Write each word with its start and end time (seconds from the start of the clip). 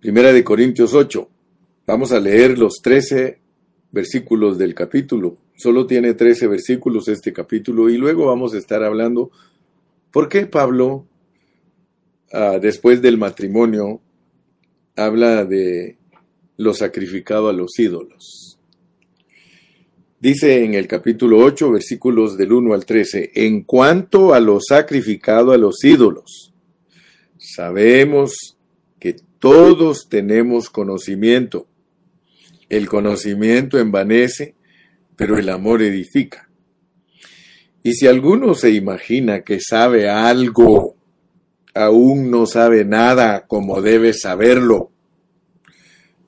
Primera 0.00 0.32
de 0.32 0.42
Corintios 0.42 0.94
8. 0.94 1.28
Vamos 1.86 2.10
a 2.12 2.20
leer 2.20 2.58
los 2.58 2.80
13 2.82 3.38
versículos 3.92 4.56
del 4.56 4.74
capítulo. 4.74 5.36
Solo 5.54 5.86
tiene 5.86 6.14
13 6.14 6.46
versículos 6.46 7.06
este 7.08 7.34
capítulo 7.34 7.90
y 7.90 7.98
luego 7.98 8.24
vamos 8.24 8.54
a 8.54 8.58
estar 8.58 8.82
hablando 8.82 9.30
por 10.10 10.30
qué 10.30 10.46
Pablo, 10.46 11.04
ah, 12.32 12.58
después 12.58 13.02
del 13.02 13.18
matrimonio, 13.18 14.00
habla 14.96 15.44
de 15.44 15.98
lo 16.56 16.72
sacrificado 16.72 17.50
a 17.50 17.52
los 17.52 17.78
ídolos. 17.78 18.58
Dice 20.18 20.64
en 20.64 20.72
el 20.72 20.86
capítulo 20.86 21.40
8, 21.40 21.72
versículos 21.72 22.38
del 22.38 22.54
1 22.54 22.72
al 22.72 22.86
13, 22.86 23.32
en 23.34 23.64
cuanto 23.64 24.32
a 24.32 24.40
lo 24.40 24.60
sacrificado 24.66 25.52
a 25.52 25.58
los 25.58 25.84
ídolos, 25.84 26.54
sabemos 27.36 28.56
que 28.98 29.16
todos 29.40 30.08
tenemos 30.08 30.68
conocimiento. 30.70 31.66
El 32.68 32.88
conocimiento 32.88 33.78
envanece, 33.78 34.54
pero 35.16 35.38
el 35.38 35.48
amor 35.48 35.82
edifica. 35.82 36.48
Y 37.82 37.94
si 37.94 38.06
alguno 38.06 38.54
se 38.54 38.70
imagina 38.70 39.40
que 39.40 39.58
sabe 39.58 40.10
algo, 40.10 40.94
aún 41.74 42.30
no 42.30 42.44
sabe 42.44 42.84
nada 42.84 43.46
como 43.46 43.80
debe 43.80 44.12
saberlo. 44.12 44.92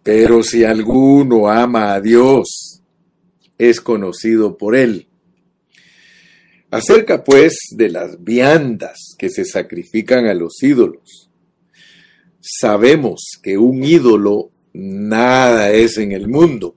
Pero 0.03 0.43
si 0.43 0.65
alguno 0.65 1.49
ama 1.49 1.93
a 1.93 2.01
Dios, 2.01 2.83
es 3.59 3.83
conocido 3.83 4.57
por 4.57 4.75
él. 4.75 5.07
Acerca 6.71 7.23
pues 7.23 7.59
de 7.77 7.91
las 7.91 8.25
viandas 8.25 9.15
que 9.19 9.29
se 9.29 9.45
sacrifican 9.45 10.25
a 10.25 10.33
los 10.33 10.63
ídolos. 10.63 11.29
Sabemos 12.43 13.39
que 13.41 13.57
un 13.57 13.85
ídolo 13.85 14.51
nada 14.73 15.71
es 15.71 15.97
en 15.97 16.11
el 16.11 16.27
mundo 16.27 16.75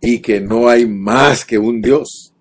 y 0.00 0.20
que 0.20 0.40
no 0.40 0.68
hay 0.68 0.86
más 0.86 1.44
que 1.44 1.58
un 1.58 1.82
Dios. 1.82 2.32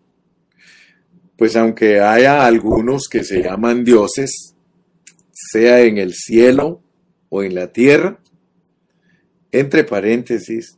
Pues 1.35 1.57
aunque 1.57 1.99
haya 1.99 2.45
algunos 2.45 3.09
que 3.09 3.25
se 3.25 3.43
llaman 3.43 3.83
dioses, 3.83 4.55
sea 5.33 5.81
en 5.81 5.97
el 5.97 6.13
cielo 6.13 6.81
o 7.27 7.43
en 7.43 7.53
la 7.53 7.73
tierra, 7.73 8.17
entre 9.51 9.83
paréntesis, 9.83 10.77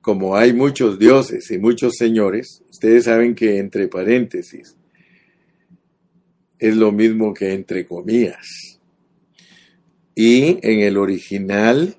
como 0.00 0.34
hay 0.34 0.52
muchos 0.52 0.98
dioses 0.98 1.48
y 1.52 1.58
muchos 1.58 1.94
señores, 1.96 2.62
ustedes 2.70 3.04
saben 3.04 3.36
que 3.36 3.58
entre 3.58 3.86
paréntesis 3.86 4.76
es 6.58 6.76
lo 6.76 6.90
mismo 6.90 7.32
que 7.32 7.52
entre 7.52 7.86
comillas. 7.86 8.69
Y 10.22 10.58
en 10.60 10.80
el 10.80 10.98
original 10.98 11.96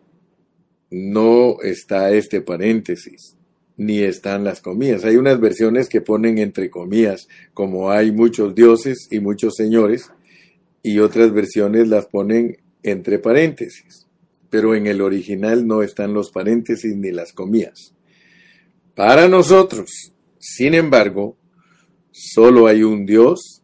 no 0.91 1.59
está 1.63 2.11
este 2.11 2.39
paréntesis, 2.39 3.35
ni 3.77 4.01
están 4.01 4.43
las 4.43 4.61
comillas. 4.61 5.03
Hay 5.05 5.15
unas 5.15 5.39
versiones 5.39 5.89
que 5.89 6.01
ponen 6.01 6.37
entre 6.37 6.69
comillas, 6.69 7.27
como 7.55 7.89
hay 7.89 8.11
muchos 8.11 8.53
dioses 8.53 9.07
y 9.09 9.21
muchos 9.21 9.55
señores, 9.55 10.11
y 10.83 10.99
otras 10.99 11.33
versiones 11.33 11.87
las 11.87 12.05
ponen 12.05 12.57
entre 12.83 13.17
paréntesis. 13.17 14.05
Pero 14.51 14.75
en 14.75 14.85
el 14.85 15.01
original 15.01 15.65
no 15.65 15.81
están 15.81 16.13
los 16.13 16.29
paréntesis 16.29 16.95
ni 16.95 17.09
las 17.09 17.33
comillas. 17.33 17.95
Para 18.93 19.29
nosotros, 19.29 20.13
sin 20.37 20.75
embargo, 20.75 21.37
solo 22.11 22.67
hay 22.67 22.83
un 22.83 23.07
Dios, 23.07 23.63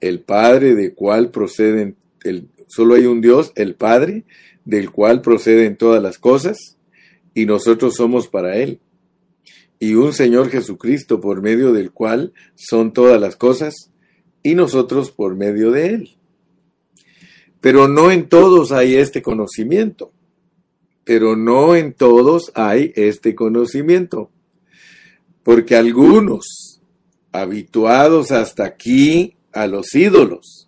el 0.00 0.22
Padre 0.22 0.74
de 0.74 0.92
cual 0.92 1.30
proceden, 1.30 1.94
el, 2.24 2.48
solo 2.70 2.94
hay 2.94 3.06
un 3.06 3.20
Dios, 3.20 3.52
el 3.56 3.74
Padre, 3.74 4.24
del 4.64 4.90
cual 4.90 5.20
proceden 5.20 5.76
todas 5.76 6.02
las 6.02 6.18
cosas, 6.18 6.78
y 7.34 7.46
nosotros 7.46 7.94
somos 7.96 8.28
para 8.28 8.56
Él. 8.56 8.80
Y 9.78 9.94
un 9.94 10.12
Señor 10.12 10.50
Jesucristo 10.50 11.20
por 11.20 11.42
medio 11.42 11.72
del 11.72 11.90
cual 11.90 12.32
son 12.54 12.92
todas 12.92 13.20
las 13.20 13.36
cosas, 13.36 13.90
y 14.42 14.54
nosotros 14.54 15.10
por 15.10 15.36
medio 15.36 15.70
de 15.70 15.86
Él. 15.88 16.10
Pero 17.60 17.88
no 17.88 18.10
en 18.10 18.28
todos 18.28 18.72
hay 18.72 18.96
este 18.96 19.20
conocimiento. 19.20 20.12
Pero 21.04 21.36
no 21.36 21.74
en 21.74 21.92
todos 21.92 22.52
hay 22.54 22.92
este 22.94 23.34
conocimiento. 23.34 24.30
Porque 25.42 25.76
algunos, 25.76 26.80
habituados 27.32 28.32
hasta 28.32 28.64
aquí 28.64 29.36
a 29.52 29.66
los 29.66 29.94
ídolos, 29.94 30.59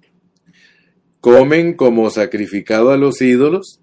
comen 1.22 1.74
como 1.74 2.10
sacrificado 2.10 2.90
a 2.90 2.96
los 2.96 3.22
ídolos 3.22 3.80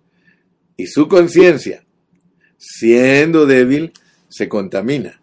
y 0.75 0.87
su 0.87 1.07
conciencia, 1.07 1.85
siendo 2.57 3.45
débil, 3.45 3.93
se 4.27 4.49
contamina. 4.49 5.21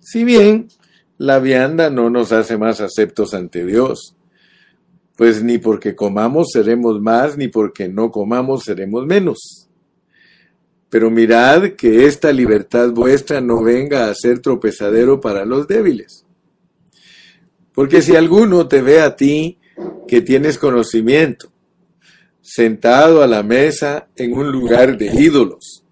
Si 0.00 0.24
bien 0.24 0.68
la 1.18 1.38
vianda 1.38 1.90
no 1.90 2.08
nos 2.08 2.32
hace 2.32 2.56
más 2.56 2.80
aceptos 2.80 3.34
ante 3.34 3.66
Dios, 3.66 4.16
pues 5.14 5.42
ni 5.42 5.58
porque 5.58 5.94
comamos 5.94 6.48
seremos 6.52 7.02
más, 7.02 7.36
ni 7.36 7.48
porque 7.48 7.86
no 7.86 8.10
comamos 8.10 8.64
seremos 8.64 9.04
menos. 9.04 9.68
Pero 10.88 11.10
mirad 11.10 11.72
que 11.72 12.06
esta 12.06 12.32
libertad 12.32 12.92
vuestra 12.92 13.42
no 13.42 13.62
venga 13.62 14.08
a 14.08 14.14
ser 14.14 14.38
tropezadero 14.38 15.20
para 15.20 15.44
los 15.44 15.68
débiles. 15.68 16.24
Porque 17.74 18.00
si 18.00 18.16
alguno 18.16 18.68
te 18.68 18.80
ve 18.80 19.02
a 19.02 19.16
ti 19.16 19.58
que 20.08 20.20
tienes 20.20 20.58
conocimiento, 20.58 21.52
sentado 22.40 23.22
a 23.22 23.26
la 23.26 23.42
mesa 23.42 24.08
en 24.16 24.32
un 24.32 24.50
lugar 24.52 24.96
de 24.96 25.06
ídolos. 25.06 25.84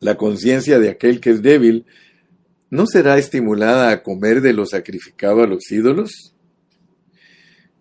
La 0.00 0.16
conciencia 0.16 0.78
de 0.78 0.90
aquel 0.90 1.20
que 1.20 1.30
es 1.30 1.42
débil 1.42 1.84
no 2.70 2.86
será 2.86 3.18
estimulada 3.18 3.90
a 3.90 4.02
comer 4.02 4.40
de 4.40 4.52
lo 4.52 4.66
sacrificado 4.66 5.42
a 5.42 5.46
los 5.46 5.70
ídolos. 5.70 6.34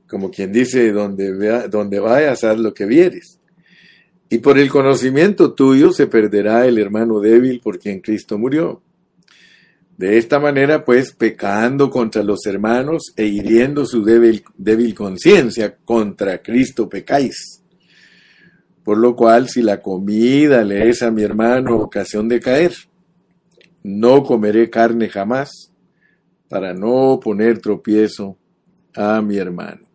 Como 0.08 0.30
quien 0.30 0.52
dice, 0.52 0.92
donde, 0.92 1.32
vea, 1.32 1.68
donde 1.68 2.00
vayas, 2.00 2.44
haz 2.44 2.60
lo 2.60 2.74
que 2.74 2.86
vieres. 2.86 3.40
Y 4.30 4.40
por 4.40 4.58
el 4.58 4.70
conocimiento 4.70 5.54
tuyo 5.54 5.92
se 5.92 6.08
perderá 6.08 6.68
el 6.68 6.78
hermano 6.78 7.20
débil 7.20 7.62
por 7.62 7.80
quien 7.80 8.02
Cristo 8.02 8.38
murió. 8.38 8.82
De 10.02 10.18
esta 10.18 10.40
manera, 10.40 10.84
pues, 10.84 11.14
pecando 11.14 11.92
contra 11.92 12.24
los 12.24 12.44
hermanos 12.48 13.14
e 13.16 13.28
hiriendo 13.28 13.86
su 13.86 14.04
débil, 14.04 14.96
conciencia, 14.96 15.78
contra 15.86 16.42
Cristo 16.42 16.90
pecáis. 16.90 17.62
Por 18.84 18.98
lo 18.98 19.16
cual, 19.16 19.48
si 19.48 19.62
la 19.62 19.80
comida 19.80 20.64
le 20.64 20.90
es 20.90 21.04
a 21.04 21.12
mi 21.12 21.22
hermano 21.22 21.78
ocasión 21.78 22.28
de 22.28 22.40
caer, 22.40 22.74
no 23.84 24.24
comeré 24.24 24.72
carne 24.72 25.08
jamás, 25.08 25.72
para 26.50 26.74
no 26.74 27.20
poner 27.24 27.60
tropiezo 27.60 28.40
a 28.96 29.22
mi 29.22 29.38
hermano. 29.38 29.88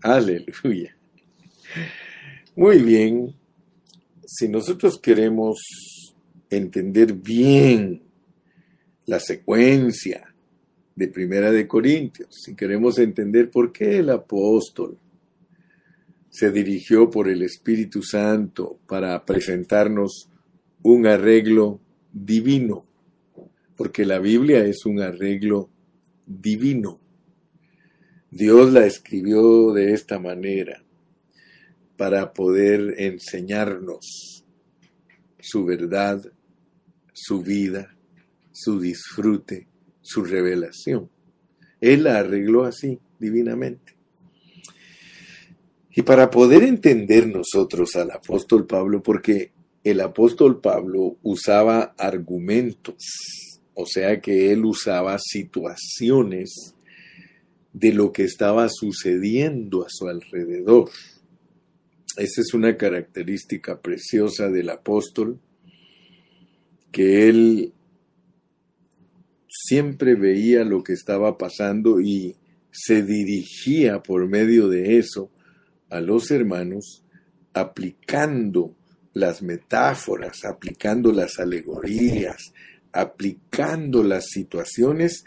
Aleluya. 0.00 0.96
Muy 2.56 2.78
bien. 2.78 3.36
Si 4.24 4.48
nosotros 4.48 4.98
queremos 4.98 5.58
entender 6.48 7.12
bien 7.12 8.08
la 9.10 9.18
secuencia 9.18 10.32
de 10.94 11.08
Primera 11.08 11.50
de 11.50 11.66
Corintios, 11.66 12.28
si 12.44 12.54
queremos 12.54 12.96
entender 12.96 13.50
por 13.50 13.72
qué 13.72 13.98
el 13.98 14.08
apóstol 14.08 14.96
se 16.28 16.52
dirigió 16.52 17.10
por 17.10 17.28
el 17.28 17.42
Espíritu 17.42 18.04
Santo 18.04 18.78
para 18.86 19.24
presentarnos 19.24 20.28
un 20.82 21.08
arreglo 21.08 21.80
divino, 22.12 22.84
porque 23.74 24.06
la 24.06 24.20
Biblia 24.20 24.64
es 24.64 24.86
un 24.86 25.00
arreglo 25.00 25.68
divino. 26.24 27.00
Dios 28.30 28.72
la 28.72 28.86
escribió 28.86 29.72
de 29.72 29.92
esta 29.92 30.20
manera 30.20 30.84
para 31.96 32.32
poder 32.32 32.94
enseñarnos 32.96 34.44
su 35.40 35.64
verdad, 35.64 36.24
su 37.12 37.42
vida, 37.42 37.96
su 38.52 38.80
disfrute, 38.80 39.66
su 40.00 40.24
revelación. 40.24 41.10
Él 41.80 42.04
la 42.04 42.18
arregló 42.18 42.64
así, 42.64 42.98
divinamente. 43.18 43.94
Y 45.94 46.02
para 46.02 46.30
poder 46.30 46.62
entender 46.62 47.26
nosotros 47.26 47.96
al 47.96 48.10
apóstol 48.10 48.66
Pablo, 48.66 49.02
porque 49.02 49.52
el 49.82 50.00
apóstol 50.00 50.60
Pablo 50.60 51.16
usaba 51.22 51.94
argumentos, 51.98 52.96
o 53.74 53.86
sea 53.86 54.20
que 54.20 54.52
él 54.52 54.64
usaba 54.64 55.18
situaciones 55.18 56.74
de 57.72 57.92
lo 57.92 58.12
que 58.12 58.24
estaba 58.24 58.68
sucediendo 58.68 59.84
a 59.84 59.88
su 59.88 60.06
alrededor. 60.06 60.90
Esa 62.16 62.40
es 62.40 62.54
una 62.54 62.76
característica 62.76 63.80
preciosa 63.80 64.48
del 64.48 64.70
apóstol, 64.70 65.40
que 66.92 67.28
él 67.28 67.72
siempre 69.66 70.14
veía 70.14 70.64
lo 70.64 70.82
que 70.82 70.92
estaba 70.92 71.36
pasando 71.38 72.00
y 72.00 72.36
se 72.70 73.02
dirigía 73.02 74.02
por 74.02 74.28
medio 74.28 74.68
de 74.68 74.98
eso 74.98 75.30
a 75.88 76.00
los 76.00 76.30
hermanos 76.30 77.04
aplicando 77.52 78.74
las 79.12 79.42
metáforas, 79.42 80.44
aplicando 80.44 81.12
las 81.12 81.38
alegorías, 81.38 82.52
aplicando 82.92 84.04
las 84.04 84.26
situaciones 84.26 85.24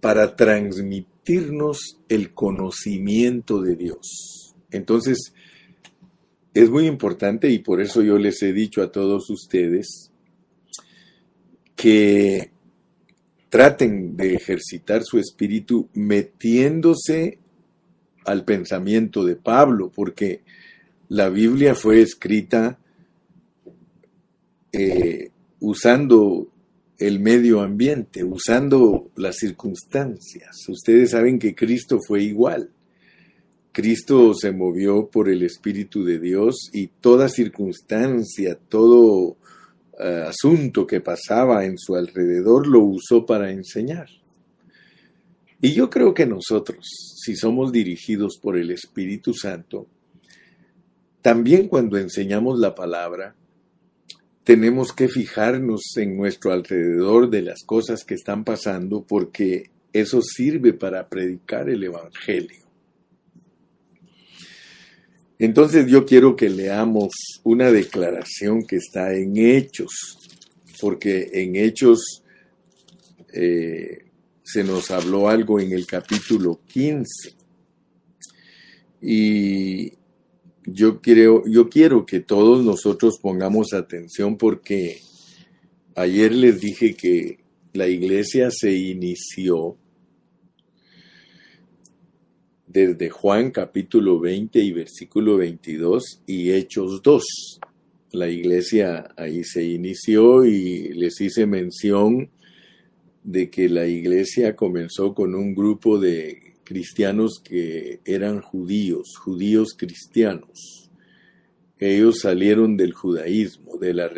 para 0.00 0.36
transmitirnos 0.36 1.98
el 2.08 2.32
conocimiento 2.32 3.60
de 3.60 3.76
Dios. 3.76 4.54
Entonces, 4.70 5.32
es 6.54 6.70
muy 6.70 6.86
importante 6.86 7.50
y 7.50 7.58
por 7.58 7.80
eso 7.80 8.02
yo 8.02 8.18
les 8.18 8.42
he 8.42 8.52
dicho 8.52 8.82
a 8.82 8.92
todos 8.92 9.28
ustedes 9.30 10.10
que 11.74 12.50
traten 13.56 14.18
de 14.18 14.34
ejercitar 14.34 15.02
su 15.02 15.18
espíritu 15.18 15.88
metiéndose 15.94 17.38
al 18.26 18.44
pensamiento 18.44 19.24
de 19.24 19.34
Pablo, 19.34 19.90
porque 19.94 20.42
la 21.08 21.30
Biblia 21.30 21.74
fue 21.74 22.02
escrita 22.02 22.78
eh, 24.72 25.30
usando 25.58 26.48
el 26.98 27.18
medio 27.18 27.62
ambiente, 27.62 28.24
usando 28.24 29.08
las 29.16 29.36
circunstancias. 29.36 30.68
Ustedes 30.68 31.12
saben 31.12 31.38
que 31.38 31.54
Cristo 31.54 31.98
fue 32.06 32.24
igual. 32.24 32.68
Cristo 33.72 34.34
se 34.34 34.52
movió 34.52 35.08
por 35.08 35.30
el 35.30 35.42
Espíritu 35.42 36.04
de 36.04 36.18
Dios 36.18 36.68
y 36.74 36.88
toda 36.88 37.30
circunstancia, 37.30 38.58
todo 38.68 39.38
eh, 39.98 40.24
asunto 40.28 40.86
que 40.86 41.00
pasaba 41.00 41.64
en 41.64 41.78
su 41.78 41.94
alrededor 41.94 42.66
lo 42.66 42.80
usó 42.80 43.24
para 43.24 43.50
enseñar. 43.50 44.08
Y 45.60 45.72
yo 45.72 45.88
creo 45.88 46.12
que 46.12 46.26
nosotros, 46.26 46.86
si 47.16 47.34
somos 47.34 47.72
dirigidos 47.72 48.38
por 48.40 48.58
el 48.58 48.70
Espíritu 48.70 49.32
Santo, 49.32 49.86
también 51.22 51.68
cuando 51.68 51.96
enseñamos 51.96 52.58
la 52.58 52.74
palabra, 52.74 53.34
tenemos 54.44 54.92
que 54.92 55.08
fijarnos 55.08 55.80
en 55.96 56.16
nuestro 56.16 56.52
alrededor 56.52 57.30
de 57.30 57.42
las 57.42 57.64
cosas 57.64 58.04
que 58.04 58.14
están 58.14 58.44
pasando 58.44 59.02
porque 59.02 59.70
eso 59.92 60.20
sirve 60.22 60.72
para 60.72 61.08
predicar 61.08 61.68
el 61.68 61.82
Evangelio. 61.82 62.65
Entonces 65.38 65.86
yo 65.86 66.06
quiero 66.06 66.34
que 66.34 66.48
leamos 66.48 67.12
una 67.44 67.70
declaración 67.70 68.66
que 68.66 68.76
está 68.76 69.14
en 69.14 69.36
Hechos, 69.36 70.18
porque 70.80 71.28
en 71.32 71.56
Hechos 71.56 72.22
eh, 73.32 74.06
se 74.42 74.64
nos 74.64 74.90
habló 74.90 75.28
algo 75.28 75.60
en 75.60 75.72
el 75.72 75.86
capítulo 75.86 76.60
15. 76.66 77.34
Y 79.02 79.92
yo 80.64 81.00
yo 81.02 81.68
quiero 81.68 82.06
que 82.06 82.20
todos 82.20 82.64
nosotros 82.64 83.18
pongamos 83.20 83.74
atención 83.74 84.38
porque 84.38 85.02
ayer 85.94 86.32
les 86.32 86.60
dije 86.60 86.96
que 86.96 87.40
la 87.74 87.88
iglesia 87.88 88.50
se 88.50 88.72
inició 88.72 89.76
desde 92.76 93.08
Juan 93.08 93.52
capítulo 93.52 94.20
20 94.20 94.60
y 94.60 94.70
versículo 94.70 95.38
22 95.38 96.20
y 96.26 96.50
Hechos 96.50 97.00
2. 97.02 97.24
La 98.12 98.28
iglesia 98.28 99.14
ahí 99.16 99.44
se 99.44 99.64
inició 99.64 100.44
y 100.44 100.92
les 100.92 101.18
hice 101.22 101.46
mención 101.46 102.28
de 103.24 103.48
que 103.48 103.70
la 103.70 103.86
iglesia 103.86 104.56
comenzó 104.56 105.14
con 105.14 105.34
un 105.34 105.54
grupo 105.54 105.98
de 105.98 106.56
cristianos 106.64 107.40
que 107.42 108.00
eran 108.04 108.42
judíos, 108.42 109.16
judíos 109.16 109.74
cristianos. 109.74 110.90
Ellos 111.78 112.18
salieron 112.20 112.76
del 112.76 112.92
judaísmo, 112.92 113.78
de 113.78 113.94
la, 113.94 114.08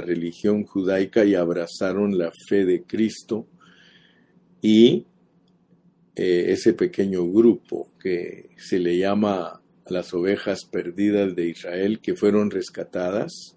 religión 0.00 0.62
judaica 0.62 1.24
y 1.24 1.34
abrazaron 1.34 2.16
la 2.16 2.30
fe 2.48 2.64
de 2.64 2.84
Cristo 2.84 3.48
y 4.62 5.06
eh, 6.16 6.52
ese 6.52 6.74
pequeño 6.74 7.26
grupo 7.30 7.88
que 8.00 8.50
se 8.56 8.78
le 8.78 8.96
llama 8.98 9.60
las 9.86 10.14
ovejas 10.14 10.64
perdidas 10.64 11.34
de 11.34 11.48
Israel 11.48 12.00
que 12.00 12.14
fueron 12.14 12.50
rescatadas 12.50 13.56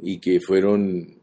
y 0.00 0.18
que 0.18 0.40
fueron 0.40 1.18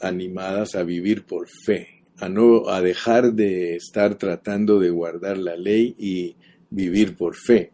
animadas 0.00 0.74
a 0.74 0.82
vivir 0.82 1.24
por 1.24 1.48
fe, 1.48 2.02
a 2.18 2.28
no 2.28 2.68
a 2.68 2.80
dejar 2.80 3.34
de 3.34 3.76
estar 3.76 4.16
tratando 4.16 4.78
de 4.78 4.90
guardar 4.90 5.38
la 5.38 5.56
ley 5.56 5.94
y 5.98 6.36
vivir 6.70 7.16
por 7.16 7.36
fe. 7.36 7.72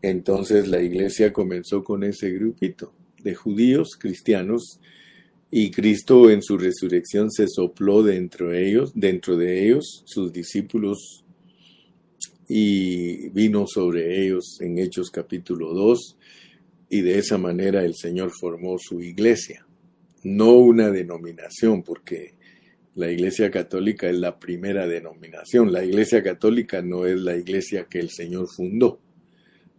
Entonces 0.00 0.68
la 0.68 0.80
iglesia 0.80 1.32
comenzó 1.32 1.82
con 1.82 2.04
ese 2.04 2.30
grupito 2.30 2.94
de 3.22 3.34
judíos 3.34 3.96
cristianos 3.98 4.80
y 5.50 5.70
Cristo 5.70 6.30
en 6.30 6.42
su 6.42 6.58
resurrección 6.58 7.30
se 7.30 7.46
sopló 7.48 8.02
dentro 8.02 8.50
de 8.50 8.68
ellos, 8.68 8.92
dentro 8.94 9.36
de 9.36 9.64
ellos, 9.66 10.02
sus 10.06 10.32
discípulos 10.32 11.24
y 12.48 13.28
vino 13.30 13.66
sobre 13.66 14.24
ellos 14.24 14.58
en 14.60 14.78
Hechos 14.78 15.10
capítulo 15.10 15.72
2 15.74 16.16
y 16.90 17.00
de 17.02 17.18
esa 17.18 17.38
manera 17.38 17.84
el 17.84 17.94
Señor 17.94 18.30
formó 18.38 18.76
su 18.78 19.02
iglesia 19.02 19.66
no 20.22 20.52
una 20.52 20.90
denominación, 20.90 21.82
porque 21.82 22.34
la 22.94 23.10
Iglesia 23.10 23.50
Católica 23.50 24.08
es 24.08 24.18
la 24.18 24.38
primera 24.38 24.86
denominación. 24.86 25.72
La 25.72 25.84
Iglesia 25.84 26.22
Católica 26.22 26.82
no 26.82 27.06
es 27.06 27.20
la 27.20 27.36
iglesia 27.36 27.86
que 27.88 28.00
el 28.00 28.10
Señor 28.10 28.48
fundó. 28.48 29.00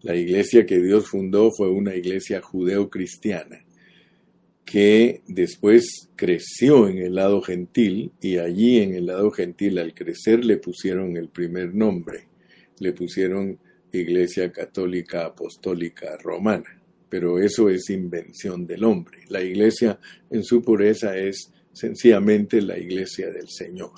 La 0.02 0.16
iglesia 0.16 0.66
que 0.66 0.80
Dios 0.80 1.08
fundó 1.08 1.52
fue 1.52 1.70
una 1.70 1.94
iglesia 1.94 2.42
judeo-cristiana 2.42 3.66
que 4.70 5.22
después 5.28 6.10
creció 6.16 6.88
en 6.88 7.00
el 7.00 7.16
lado 7.16 7.42
gentil 7.42 8.12
y 8.22 8.38
allí 8.38 8.78
en 8.80 8.94
el 8.94 9.08
lado 9.08 9.32
gentil 9.32 9.80
al 9.80 9.96
crecer 9.96 10.46
le 10.46 10.58
pusieron 10.58 11.18
el 11.18 11.30
primer 11.30 11.74
nombre, 11.74 12.28
le 12.78 12.94
pusieron 12.94 13.58
Iglesia 13.92 14.52
Católica 14.52 15.26
Apostólica 15.26 16.18
Romana 16.18 16.80
pero 17.10 17.40
eso 17.40 17.70
es 17.70 17.90
invención 17.90 18.68
del 18.68 18.84
hombre. 18.84 19.20
La 19.28 19.42
iglesia 19.42 20.00
en 20.30 20.44
su 20.44 20.62
pureza 20.62 21.18
es 21.18 21.52
sencillamente 21.74 22.62
la 22.62 22.78
iglesia 22.78 23.32
del 23.32 23.50
Señor. 23.50 23.94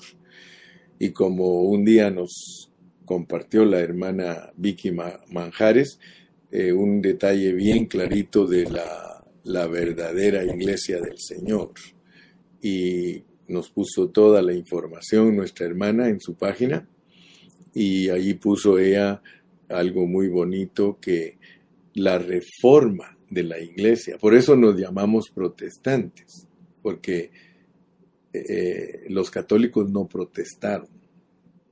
Y 0.98 1.10
como 1.10 1.62
un 1.62 1.84
día 1.84 2.10
nos 2.10 2.70
compartió 3.04 3.64
la 3.64 3.80
hermana 3.80 4.50
Vicky 4.56 4.92
Manjares, 4.92 6.00
eh, 6.50 6.72
un 6.72 7.02
detalle 7.02 7.52
bien 7.52 7.86
clarito 7.86 8.46
de 8.46 8.64
la, 8.70 9.21
la 9.44 9.66
verdadera 9.66 10.44
iglesia 10.44 11.00
del 11.00 11.18
Señor. 11.18 11.72
Y 12.60 13.24
nos 13.48 13.70
puso 13.70 14.08
toda 14.10 14.42
la 14.42 14.54
información 14.54 15.36
nuestra 15.36 15.66
hermana 15.66 16.08
en 16.08 16.20
su 16.20 16.34
página 16.34 16.88
y 17.74 18.08
allí 18.08 18.34
puso 18.34 18.78
ella 18.78 19.22
algo 19.68 20.06
muy 20.06 20.28
bonito 20.28 20.98
que 21.00 21.38
la 21.94 22.18
reforma 22.18 23.18
de 23.30 23.42
la 23.42 23.58
iglesia. 23.58 24.18
Por 24.18 24.34
eso 24.34 24.56
nos 24.56 24.78
llamamos 24.78 25.30
protestantes, 25.30 26.46
porque 26.82 27.30
eh, 28.32 29.04
los 29.08 29.30
católicos 29.30 29.90
no 29.90 30.06
protestaron. 30.06 30.88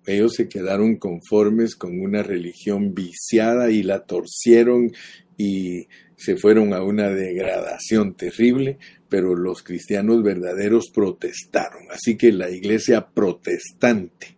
Ellos 0.06 0.34
se 0.34 0.48
quedaron 0.48 0.96
conformes 0.96 1.76
con 1.76 2.00
una 2.00 2.22
religión 2.22 2.94
viciada 2.94 3.70
y 3.70 3.82
la 3.82 4.04
torcieron 4.06 4.92
y 5.36 5.88
se 6.20 6.36
fueron 6.36 6.74
a 6.74 6.82
una 6.82 7.08
degradación 7.08 8.12
terrible, 8.12 8.76
pero 9.08 9.34
los 9.34 9.62
cristianos 9.62 10.22
verdaderos 10.22 10.90
protestaron. 10.90 11.84
Así 11.90 12.16
que 12.16 12.30
la 12.30 12.50
iglesia 12.50 13.08
protestante 13.08 14.36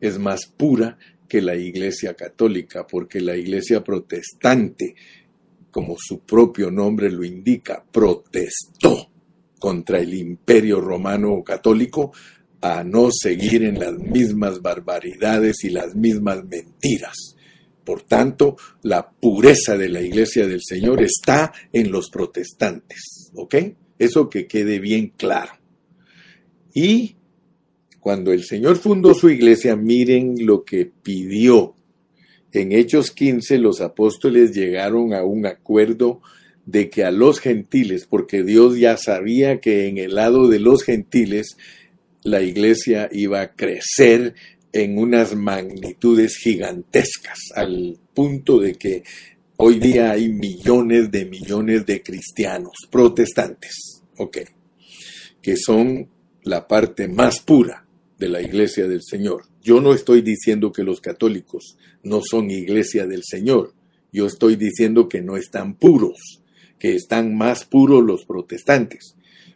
es 0.00 0.20
más 0.20 0.46
pura 0.46 0.96
que 1.28 1.42
la 1.42 1.56
iglesia 1.56 2.14
católica, 2.14 2.86
porque 2.86 3.20
la 3.20 3.36
iglesia 3.36 3.82
protestante 3.82 4.94
como 5.72 5.96
su 5.98 6.20
propio 6.20 6.70
nombre 6.70 7.10
lo 7.10 7.24
indica, 7.24 7.84
protestó 7.90 9.10
contra 9.58 9.98
el 9.98 10.14
imperio 10.14 10.80
romano 10.80 11.42
católico 11.42 12.12
a 12.60 12.84
no 12.84 13.08
seguir 13.10 13.64
en 13.64 13.80
las 13.80 13.98
mismas 13.98 14.62
barbaridades 14.62 15.64
y 15.64 15.70
las 15.70 15.96
mismas 15.96 16.44
mentiras. 16.44 17.33
Por 17.84 18.02
tanto, 18.02 18.56
la 18.82 19.10
pureza 19.10 19.76
de 19.76 19.88
la 19.88 20.00
iglesia 20.00 20.46
del 20.46 20.60
Señor 20.62 21.02
está 21.02 21.52
en 21.72 21.90
los 21.90 22.10
protestantes, 22.10 23.30
¿ok? 23.34 23.54
Eso 23.98 24.28
que 24.28 24.46
quede 24.46 24.78
bien 24.78 25.12
claro. 25.16 25.52
Y 26.72 27.16
cuando 28.00 28.32
el 28.32 28.44
Señor 28.44 28.76
fundó 28.76 29.14
su 29.14 29.30
iglesia, 29.30 29.76
miren 29.76 30.34
lo 30.46 30.64
que 30.64 30.86
pidió 30.86 31.74
en 32.54 32.70
Hechos 32.70 33.10
15 33.10 33.58
los 33.58 33.80
apóstoles 33.80 34.54
llegaron 34.54 35.12
a 35.12 35.24
un 35.24 35.44
acuerdo 35.44 36.22
de 36.66 36.88
que 36.88 37.02
a 37.02 37.10
los 37.10 37.40
gentiles, 37.40 38.06
porque 38.08 38.44
Dios 38.44 38.78
ya 38.78 38.96
sabía 38.96 39.60
que 39.60 39.88
en 39.88 39.98
el 39.98 40.14
lado 40.14 40.46
de 40.46 40.60
los 40.60 40.84
gentiles 40.84 41.56
la 42.22 42.42
iglesia 42.42 43.08
iba 43.10 43.40
a 43.40 43.54
crecer 43.54 44.34
en 44.74 44.98
unas 44.98 45.36
magnitudes 45.36 46.36
gigantescas, 46.36 47.38
al 47.54 47.96
punto 48.12 48.58
de 48.58 48.74
que 48.74 49.04
hoy 49.56 49.78
día 49.78 50.10
hay 50.10 50.28
millones 50.28 51.12
de 51.12 51.26
millones 51.26 51.86
de 51.86 52.02
cristianos 52.02 52.72
protestantes, 52.90 54.02
ok, 54.18 54.38
que 55.40 55.56
son 55.56 56.08
la 56.42 56.66
parte 56.66 57.06
más 57.06 57.38
pura 57.40 57.86
de 58.18 58.28
la 58.28 58.42
iglesia 58.42 58.88
del 58.88 59.02
Señor. 59.02 59.44
Yo 59.62 59.80
no 59.80 59.94
estoy 59.94 60.22
diciendo 60.22 60.72
que 60.72 60.82
los 60.82 61.00
católicos 61.00 61.78
no 62.02 62.20
son 62.28 62.50
iglesia 62.50 63.06
del 63.06 63.22
Señor. 63.22 63.74
Yo 64.12 64.26
estoy 64.26 64.56
diciendo 64.56 65.08
que 65.08 65.22
no 65.22 65.36
están 65.36 65.74
puros, 65.76 66.42
que 66.80 66.96
están 66.96 67.36
más 67.36 67.64
puros 67.64 68.02
los 68.02 68.24
protestantes, 68.24 69.13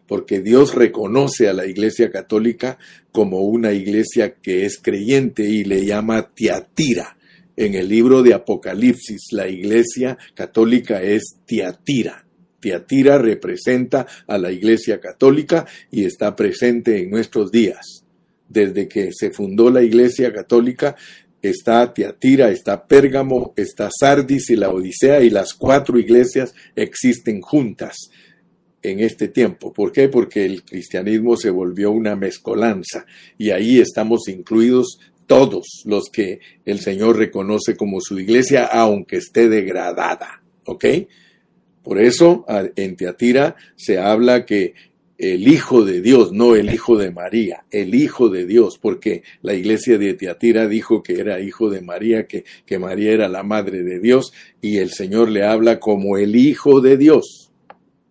porque 0.08 0.40
Dios 0.40 0.74
reconoce 0.74 1.48
a 1.48 1.52
la 1.52 1.66
iglesia 1.66 2.10
católica 2.10 2.78
como 3.12 3.42
una 3.42 3.72
iglesia 3.72 4.34
que 4.34 4.66
es 4.66 4.78
creyente 4.78 5.44
y 5.44 5.62
le 5.62 5.84
llama 5.84 6.34
Tiatira. 6.34 7.16
En 7.56 7.74
el 7.74 7.88
libro 7.88 8.24
de 8.24 8.34
Apocalipsis, 8.34 9.28
la 9.32 9.46
iglesia 9.46 10.18
católica 10.34 11.02
es 11.02 11.36
Tiatira. 11.44 12.24
Tiatira 12.58 13.18
representa 13.18 14.06
a 14.26 14.38
la 14.38 14.50
iglesia 14.50 14.98
católica 14.98 15.66
y 15.92 16.04
está 16.04 16.34
presente 16.34 17.00
en 17.00 17.10
nuestros 17.10 17.52
días 17.52 18.04
desde 18.48 18.88
que 18.88 19.10
se 19.12 19.30
fundó 19.30 19.70
la 19.70 19.82
Iglesia 19.82 20.32
Católica, 20.32 20.96
está 21.40 21.92
Tiatira, 21.92 22.50
está 22.50 22.86
Pérgamo, 22.86 23.52
está 23.56 23.90
Sardis 23.90 24.50
y 24.50 24.56
la 24.56 24.70
Odisea, 24.70 25.20
y 25.20 25.30
las 25.30 25.54
cuatro 25.54 25.98
iglesias 25.98 26.54
existen 26.74 27.40
juntas 27.40 27.96
en 28.82 29.00
este 29.00 29.28
tiempo. 29.28 29.72
¿Por 29.72 29.92
qué? 29.92 30.08
Porque 30.08 30.44
el 30.44 30.64
cristianismo 30.64 31.36
se 31.36 31.50
volvió 31.50 31.90
una 31.90 32.16
mezcolanza 32.16 33.06
y 33.36 33.50
ahí 33.50 33.78
estamos 33.80 34.28
incluidos 34.28 34.98
todos 35.26 35.82
los 35.84 36.08
que 36.10 36.40
el 36.64 36.80
Señor 36.80 37.18
reconoce 37.18 37.76
como 37.76 38.00
su 38.00 38.18
iglesia, 38.18 38.64
aunque 38.64 39.16
esté 39.16 39.48
degradada. 39.48 40.42
¿Ok? 40.64 40.84
Por 41.82 42.00
eso 42.00 42.44
en 42.76 42.96
Tiatira 42.96 43.56
se 43.76 43.98
habla 43.98 44.44
que 44.44 44.74
el 45.18 45.48
Hijo 45.48 45.84
de 45.84 46.00
Dios, 46.00 46.32
no 46.32 46.54
el 46.54 46.72
Hijo 46.72 46.96
de 46.96 47.10
María, 47.10 47.64
el 47.70 47.94
Hijo 47.94 48.28
de 48.28 48.46
Dios, 48.46 48.78
porque 48.78 49.22
la 49.42 49.54
iglesia 49.54 49.98
de 49.98 50.14
Tiatira 50.14 50.68
dijo 50.68 51.02
que 51.02 51.14
era 51.14 51.40
Hijo 51.40 51.70
de 51.70 51.80
María, 51.80 52.26
que 52.26 52.78
María 52.78 53.12
era 53.12 53.28
la 53.28 53.42
Madre 53.42 53.82
de 53.82 53.98
Dios, 53.98 54.32
y 54.60 54.78
el 54.78 54.90
Señor 54.90 55.30
le 55.30 55.44
habla 55.44 55.80
como 55.80 56.18
el 56.18 56.36
Hijo 56.36 56.80
de 56.80 56.96
Dios. 56.96 57.47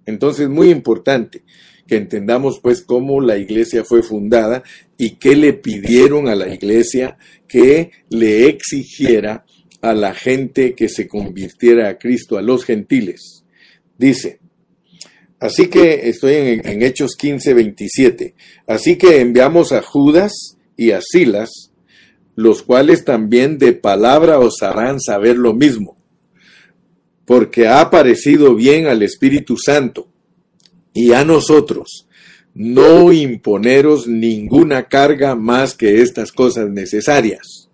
Entonces, 0.08 0.50
muy 0.50 0.72
importante 0.72 1.44
que 1.86 1.98
entendamos 1.98 2.60
pues 2.60 2.82
cómo 2.82 3.22
la 3.22 3.38
iglesia 3.38 3.84
fue 3.84 4.02
fundada 4.02 4.64
y 4.98 5.18
qué 5.18 5.36
le 5.36 5.54
pidieron 5.54 6.28
a 6.28 6.36
la 6.36 6.52
iglesia 6.52 7.18
que 7.48 7.92
le 8.10 8.48
exigiera 8.48 9.46
a 9.82 9.94
la 9.94 10.16
gente 10.16 10.74
que 10.74 10.90
se 10.90 11.08
convirtiera 11.08 11.88
a 11.88 11.98
Cristo, 12.00 12.38
a 12.38 12.42
los 12.42 12.66
gentiles. 12.66 13.46
Dice, 13.98 14.40
Así 15.40 15.68
que 15.68 16.10
estoy 16.10 16.34
en, 16.34 16.82
Hechos 16.82 17.16
15, 17.16 17.54
27. 17.54 18.36
Así 18.66 18.98
que 18.98 19.22
enviamos 19.22 19.72
a 19.72 19.82
Judas 19.84 20.58
y 20.76 20.92
a 20.92 21.00
Silas, 21.02 21.72
los 22.36 22.64
cuales 22.64 23.06
también 23.06 23.58
de 23.58 23.74
palabra 23.74 24.40
os 24.40 24.62
harán 24.62 25.00
saber 25.00 25.38
lo 25.38 25.54
mismo, 25.54 25.97
porque 27.27 27.67
ha 27.67 27.89
parecido 27.89 28.55
bien 28.55 28.88
al 28.88 29.03
Espíritu 29.03 29.57
Santo 29.57 30.07
y 30.93 31.12
a 31.12 31.25
nosotros 31.25 32.07
no 32.53 33.12
imponeros 33.12 34.07
ninguna 34.07 34.88
carga 34.88 35.36
más 35.36 35.75
que 35.75 36.01
estas 36.01 36.31
cosas 36.31 36.69
necesarias, 36.69 37.69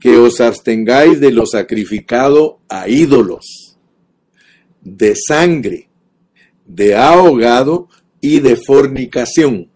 que 0.00 0.16
os 0.16 0.40
abstengáis 0.40 1.20
de 1.20 1.32
lo 1.32 1.44
sacrificado 1.44 2.58
a 2.70 2.88
ídolos, 2.88 3.76
de 4.80 5.14
sangre, 5.14 5.90
de 6.64 6.96
ahogado 6.96 7.90
y 8.22 8.40
de 8.40 8.56
fornicación, 8.56 9.70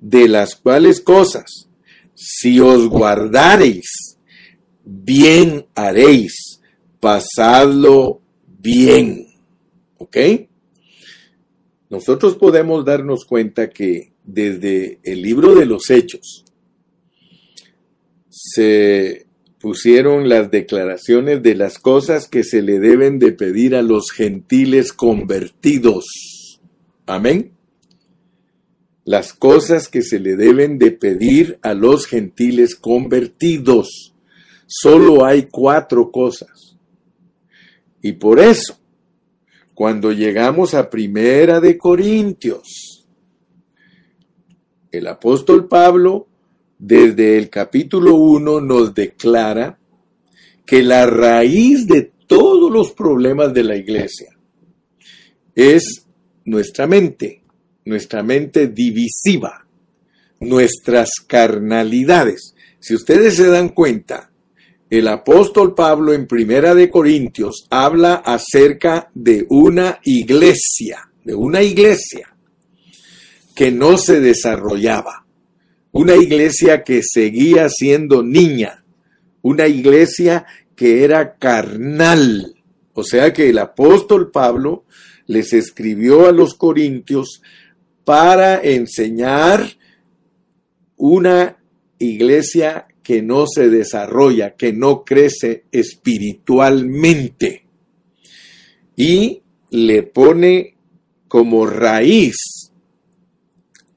de 0.00 0.26
las 0.26 0.56
cuales 0.56 1.00
cosas, 1.00 1.68
si 2.16 2.58
os 2.58 2.88
guardareis, 2.88 4.18
bien 4.84 5.66
haréis, 5.76 6.43
pasadlo 7.04 8.22
bien. 8.46 9.26
¿Ok? 9.98 10.16
Nosotros 11.90 12.36
podemos 12.36 12.86
darnos 12.86 13.26
cuenta 13.26 13.68
que 13.68 14.14
desde 14.24 15.00
el 15.02 15.20
libro 15.20 15.54
de 15.54 15.66
los 15.66 15.90
hechos 15.90 16.46
se 18.30 19.26
pusieron 19.60 20.30
las 20.30 20.50
declaraciones 20.50 21.42
de 21.42 21.54
las 21.54 21.78
cosas 21.78 22.26
que 22.26 22.42
se 22.42 22.62
le 22.62 22.78
deben 22.78 23.18
de 23.18 23.32
pedir 23.32 23.74
a 23.74 23.82
los 23.82 24.10
gentiles 24.10 24.94
convertidos. 24.94 26.06
Amén. 27.04 27.52
Las 29.04 29.34
cosas 29.34 29.88
que 29.88 30.00
se 30.00 30.20
le 30.20 30.36
deben 30.36 30.78
de 30.78 30.90
pedir 30.90 31.58
a 31.60 31.74
los 31.74 32.06
gentiles 32.06 32.74
convertidos. 32.74 34.14
Solo 34.66 35.26
hay 35.26 35.48
cuatro 35.50 36.10
cosas. 36.10 36.53
Y 38.04 38.12
por 38.12 38.38
eso, 38.38 38.78
cuando 39.72 40.12
llegamos 40.12 40.74
a 40.74 40.90
Primera 40.90 41.58
de 41.58 41.78
Corintios, 41.78 43.08
el 44.92 45.06
apóstol 45.06 45.68
Pablo 45.68 46.28
desde 46.78 47.38
el 47.38 47.48
capítulo 47.48 48.16
1 48.16 48.60
nos 48.60 48.94
declara 48.94 49.78
que 50.66 50.82
la 50.82 51.06
raíz 51.06 51.86
de 51.86 52.12
todos 52.26 52.70
los 52.70 52.92
problemas 52.92 53.54
de 53.54 53.64
la 53.64 53.74
iglesia 53.74 54.36
es 55.54 56.04
nuestra 56.44 56.86
mente, 56.86 57.42
nuestra 57.86 58.22
mente 58.22 58.66
divisiva, 58.66 59.66
nuestras 60.40 61.08
carnalidades. 61.26 62.54
Si 62.80 62.94
ustedes 62.94 63.36
se 63.36 63.46
dan 63.46 63.70
cuenta, 63.70 64.30
el 64.98 65.08
apóstol 65.08 65.74
Pablo 65.74 66.12
en 66.12 66.26
Primera 66.26 66.74
de 66.74 66.90
Corintios 66.90 67.66
habla 67.70 68.14
acerca 68.14 69.10
de 69.14 69.46
una 69.48 70.00
iglesia, 70.04 71.10
de 71.24 71.34
una 71.34 71.62
iglesia 71.62 72.34
que 73.54 73.70
no 73.70 73.96
se 73.98 74.20
desarrollaba 74.20 75.24
una 75.94 76.16
iglesia 76.16 76.82
que 76.82 77.02
seguía 77.04 77.68
siendo 77.68 78.24
niña, 78.24 78.84
una 79.42 79.68
iglesia 79.68 80.44
que 80.74 81.04
era 81.04 81.36
carnal. 81.36 82.56
O 82.94 83.04
sea 83.04 83.32
que 83.32 83.50
el 83.50 83.58
apóstol 83.58 84.32
Pablo 84.32 84.86
les 85.26 85.52
escribió 85.52 86.26
a 86.26 86.32
los 86.32 86.54
corintios 86.54 87.42
para 88.04 88.60
enseñar 88.60 89.64
una 90.96 91.58
iglesia 92.00 92.88
que 93.04 93.22
no 93.22 93.46
se 93.46 93.68
desarrolla, 93.68 94.56
que 94.56 94.72
no 94.72 95.04
crece 95.04 95.66
espiritualmente. 95.70 97.66
Y 98.96 99.42
le 99.70 100.02
pone 100.04 100.76
como 101.28 101.66
raíz 101.66 102.36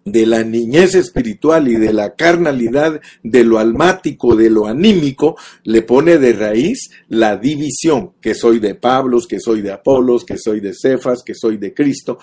de 0.03 0.25
la 0.25 0.43
niñez 0.43 0.95
espiritual 0.95 1.67
y 1.67 1.75
de 1.75 1.93
la 1.93 2.15
carnalidad, 2.15 3.01
de 3.23 3.43
lo 3.43 3.59
almático, 3.59 4.35
de 4.35 4.49
lo 4.49 4.67
anímico, 4.67 5.37
le 5.63 5.81
pone 5.81 6.17
de 6.17 6.33
raíz 6.33 6.89
la 7.07 7.37
división, 7.37 8.13
que 8.21 8.33
soy 8.33 8.59
de 8.59 8.75
Pablos, 8.75 9.27
que 9.27 9.39
soy 9.39 9.61
de 9.61 9.71
Apolos, 9.71 10.25
que 10.25 10.37
soy 10.37 10.59
de 10.59 10.73
Cefas, 10.73 11.23
que 11.25 11.33
soy 11.33 11.57
de 11.57 11.73
Cristo. 11.73 12.19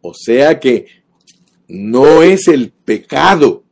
O 0.00 0.14
sea 0.14 0.58
que 0.58 0.86
no 1.68 2.22
es 2.22 2.48
el 2.48 2.70
pecado, 2.70 3.64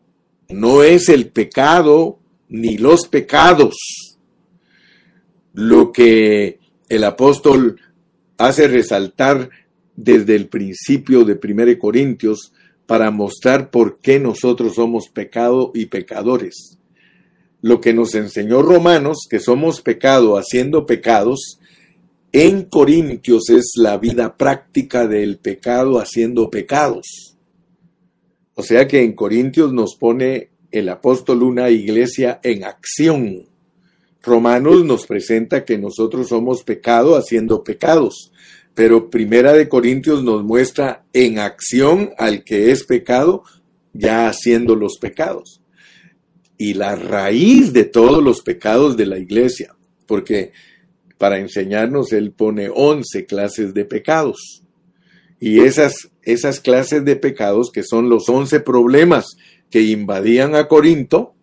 no 0.49 0.83
es 0.83 1.09
el 1.09 1.29
pecado 1.29 2.21
ni 2.49 2.79
los 2.79 3.09
pecados 3.09 3.77
lo 5.57 5.91
que 5.91 6.61
el 6.89 7.05
apóstol 7.05 7.81
hace 8.37 8.69
resaltar 8.69 9.49
desde 9.97 10.37
el 10.37 10.49
principio 10.49 11.25
de 11.25 11.41
1 11.43 11.79
Corintios 11.79 12.53
para 12.87 13.11
mostrar 13.11 13.71
por 13.71 13.99
qué 14.01 14.21
nosotros 14.21 14.75
somos 14.75 15.09
pecado 15.09 15.73
y 15.75 15.87
pecadores. 15.87 16.79
Lo 17.63 17.81
que 17.81 17.95
nos 17.95 18.15
enseñó 18.15 18.61
Romanos, 18.61 19.27
que 19.29 19.41
somos 19.41 19.81
pecado 19.81 20.37
haciendo 20.37 20.85
pecados, 20.85 21.59
en 22.33 22.65
Corintios 22.65 23.49
es 23.49 23.73
la 23.77 23.97
vida 23.97 24.37
práctica 24.37 25.09
del 25.09 25.39
pecado 25.39 25.99
haciendo 25.99 26.51
pecados. 26.51 27.39
O 28.55 28.63
sea 28.63 28.87
que 28.87 29.03
en 29.03 29.15
Corintios 29.15 29.73
nos 29.73 29.97
pone 29.97 30.51
el 30.71 30.89
apóstol 30.89 31.43
una 31.43 31.71
iglesia 31.71 32.41
en 32.43 32.65
acción. 32.65 33.47
Romanos 34.23 34.85
nos 34.85 35.07
presenta 35.07 35.65
que 35.65 35.79
nosotros 35.79 36.29
somos 36.29 36.63
pecado 36.63 37.17
haciendo 37.17 37.63
pecados 37.63 38.33
pero 38.77 39.09
Primera 39.09 39.55
de 39.55 39.71
Corintios 39.71 40.23
nos 40.23 40.45
muestra 40.45 41.07
en 41.15 41.39
acción 41.39 42.11
al 42.19 42.45
que 42.45 42.71
es 42.73 42.85
pecado, 42.85 43.43
ya 43.95 44.29
haciendo 44.29 44.77
los 44.77 44.99
pecados. 44.99 45.63
Y 46.59 46.75
la 46.75 46.95
raíz 46.95 47.73
de 47.73 47.85
todos 47.85 48.23
los 48.23 48.43
pecados 48.43 48.99
de 48.99 49.07
la 49.07 49.17
iglesia, 49.17 49.75
porque 50.07 50.53
para 51.17 51.39
enseñarnos, 51.39 52.13
él 52.13 52.33
pone 52.33 52.69
11 52.69 53.25
clases 53.25 53.73
de 53.73 53.87
pecados. 53.87 54.63
Y 55.41 55.61
esas, 55.61 56.11
esas 56.21 56.61
clases 56.61 57.03
de 57.07 57.17
pecados, 57.17 57.71
que 57.73 57.83
son 57.83 58.11
los 58.11 58.29
11 58.29 58.61
problemas 58.61 59.39
que 59.71 59.83
invadían 59.83 60.55
a 60.55 60.69
Corinto, 60.69 61.35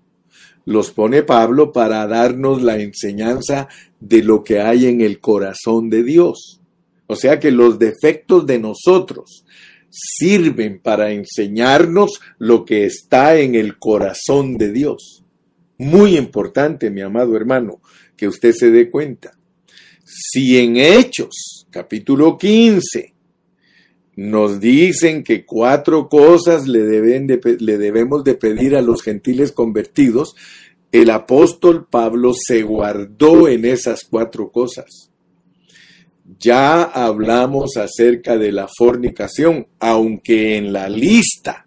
los 0.66 0.92
pone 0.92 1.24
Pablo 1.24 1.72
para 1.72 2.08
darnos 2.08 2.62
la 2.62 2.80
enseñanza 2.80 3.68
de 4.00 4.24
lo 4.24 4.44
que 4.44 4.62
hay 4.62 4.86
en 4.86 5.02
el 5.02 5.20
corazón 5.20 5.90
de 5.90 6.04
Dios. 6.04 6.62
O 7.08 7.16
sea 7.16 7.40
que 7.40 7.52
los 7.52 7.80
defectos 7.80 8.46
de 8.46 8.60
nosotros 8.60 9.46
sirven 9.90 10.80
para 10.80 11.12
enseñarnos 11.12 12.20
lo 12.40 12.66
que 12.66 12.86
está 12.86 13.38
en 13.38 13.56
el 13.56 13.78
corazón 13.78 14.58
de 14.58 14.72
Dios. 14.72 15.24
Muy 15.78 16.18
importante, 16.18 16.90
mi 16.90 17.02
amado 17.02 17.36
hermano, 17.36 17.82
que 18.16 18.28
usted 18.28 18.54
se 18.54 18.72
dé 18.72 18.90
cuenta. 18.90 19.38
Si 20.06 20.58
en 20.60 20.78
Hechos, 20.78 21.68
capítulo 21.70 22.38
15, 22.38 23.13
nos 24.16 24.60
dicen 24.60 25.24
que 25.24 25.46
cuatro 25.46 26.08
cosas 26.08 26.68
le, 26.68 26.84
debemos 26.84 28.24
de 28.24 28.36
pedir 28.36 28.76
a 28.76 28.82
los 28.82 29.02
gentiles 29.02 29.52
convertidos, 29.52 30.36
el 30.92 31.10
apóstol 31.10 31.88
Pablo 31.90 32.34
se 32.36 32.62
guardó 32.62 33.48
en 33.48 33.66
esas 33.66 34.04
cuatro 34.08 34.52
cosas. 34.52 35.10
Ya 36.40 36.84
hablamos 36.84 37.78
acerca 37.78 38.38
de 38.38 38.52
la 38.52 38.68
fornicación, 38.68 39.68
aunque 39.80 40.58
en 40.58 40.72
la 40.72 40.88
lista 40.88 41.66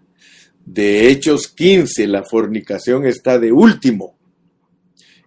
de 0.64 1.08
Hechos 1.08 1.48
15 1.48 2.06
la 2.06 2.24
fornicación 2.24 3.04
está 3.04 3.38
de 3.38 3.52
último. 3.52 4.16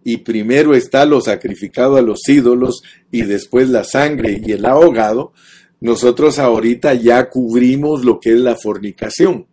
Y 0.03 0.17
primero 0.17 0.73
está 0.73 1.05
lo 1.05 1.19
sacrificado 1.19 1.97
a 1.97 2.01
los 2.01 2.27
ídolos 2.27 2.81
y 3.11 3.23
después 3.23 3.69
la 3.69 3.83
sangre 3.83 4.41
y 4.43 4.53
el 4.53 4.65
ahogado. 4.65 5.33
Nosotros 5.81 6.39
ahorita 6.39 6.93
ya 6.93 7.29
cubrimos 7.29 8.03
lo 8.03 8.19
que 8.19 8.33
es 8.33 8.39
la 8.39 8.55
fornicación. 8.55 9.47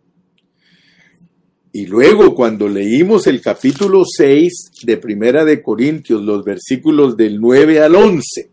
Y 1.71 1.85
luego 1.85 2.33
cuando 2.33 2.67
leímos 2.67 3.27
el 3.27 3.39
capítulo 3.39 4.03
6 4.05 4.71
de 4.83 4.97
Primera 4.97 5.45
de 5.45 5.61
Corintios, 5.61 6.21
los 6.23 6.43
versículos 6.43 7.15
del 7.15 7.39
9 7.39 7.81
al 7.81 7.95
11, 7.95 8.49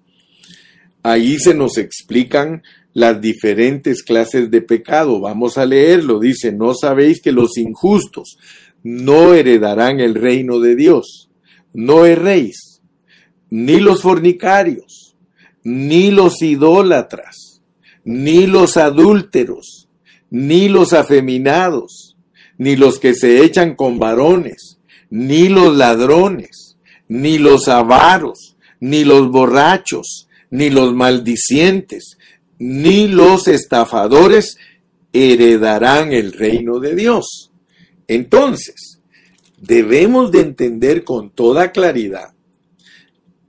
ahí 1.03 1.39
se 1.39 1.55
nos 1.55 1.79
explican 1.79 2.63
las 2.93 3.21
diferentes 3.21 4.03
clases 4.03 4.51
de 4.51 4.63
pecado. 4.63 5.21
Vamos 5.21 5.59
a 5.59 5.67
leerlo. 5.67 6.21
Dice, 6.21 6.53
no 6.53 6.75
sabéis 6.75 7.21
que 7.21 7.33
los 7.33 7.59
injustos 7.59 8.39
no 8.83 9.35
heredarán 9.35 10.01
el 10.01 10.15
reino 10.15 10.61
de 10.61 10.77
Dios. 10.77 11.31
No 11.73 12.07
erréis, 12.07 12.83
ni 13.51 13.81
los 13.81 14.03
fornicarios, 14.03 15.17
ni 15.65 16.11
los 16.11 16.41
idólatras, 16.41 17.44
ni 18.05 18.47
los 18.47 18.77
adúlteros, 18.77 19.89
ni 20.31 20.69
los 20.69 20.93
afeminados, 20.93 22.17
ni 22.59 22.77
los 22.77 22.99
que 22.99 23.15
se 23.15 23.43
echan 23.45 23.75
con 23.75 23.99
varones, 23.99 24.79
ni 25.11 25.49
los 25.49 25.77
ladrones, 25.77 26.77
ni 27.09 27.39
los 27.39 27.69
avaros, 27.69 28.57
ni 28.81 29.05
los 29.05 29.31
borrachos, 29.31 30.29
ni 30.51 30.71
los 30.71 30.95
maldicientes, 30.95 32.19
ni 32.59 33.09
los 33.09 33.49
estafadores 33.49 34.57
heredarán 35.13 36.13
el 36.13 36.33
reino 36.33 36.81
de 36.81 36.95
Dios. 36.95 37.51
Entonces, 38.09 39.01
debemos 39.59 40.31
de 40.31 40.41
entender 40.41 41.05
con 41.05 41.31
toda 41.31 41.73
claridad 41.73 42.35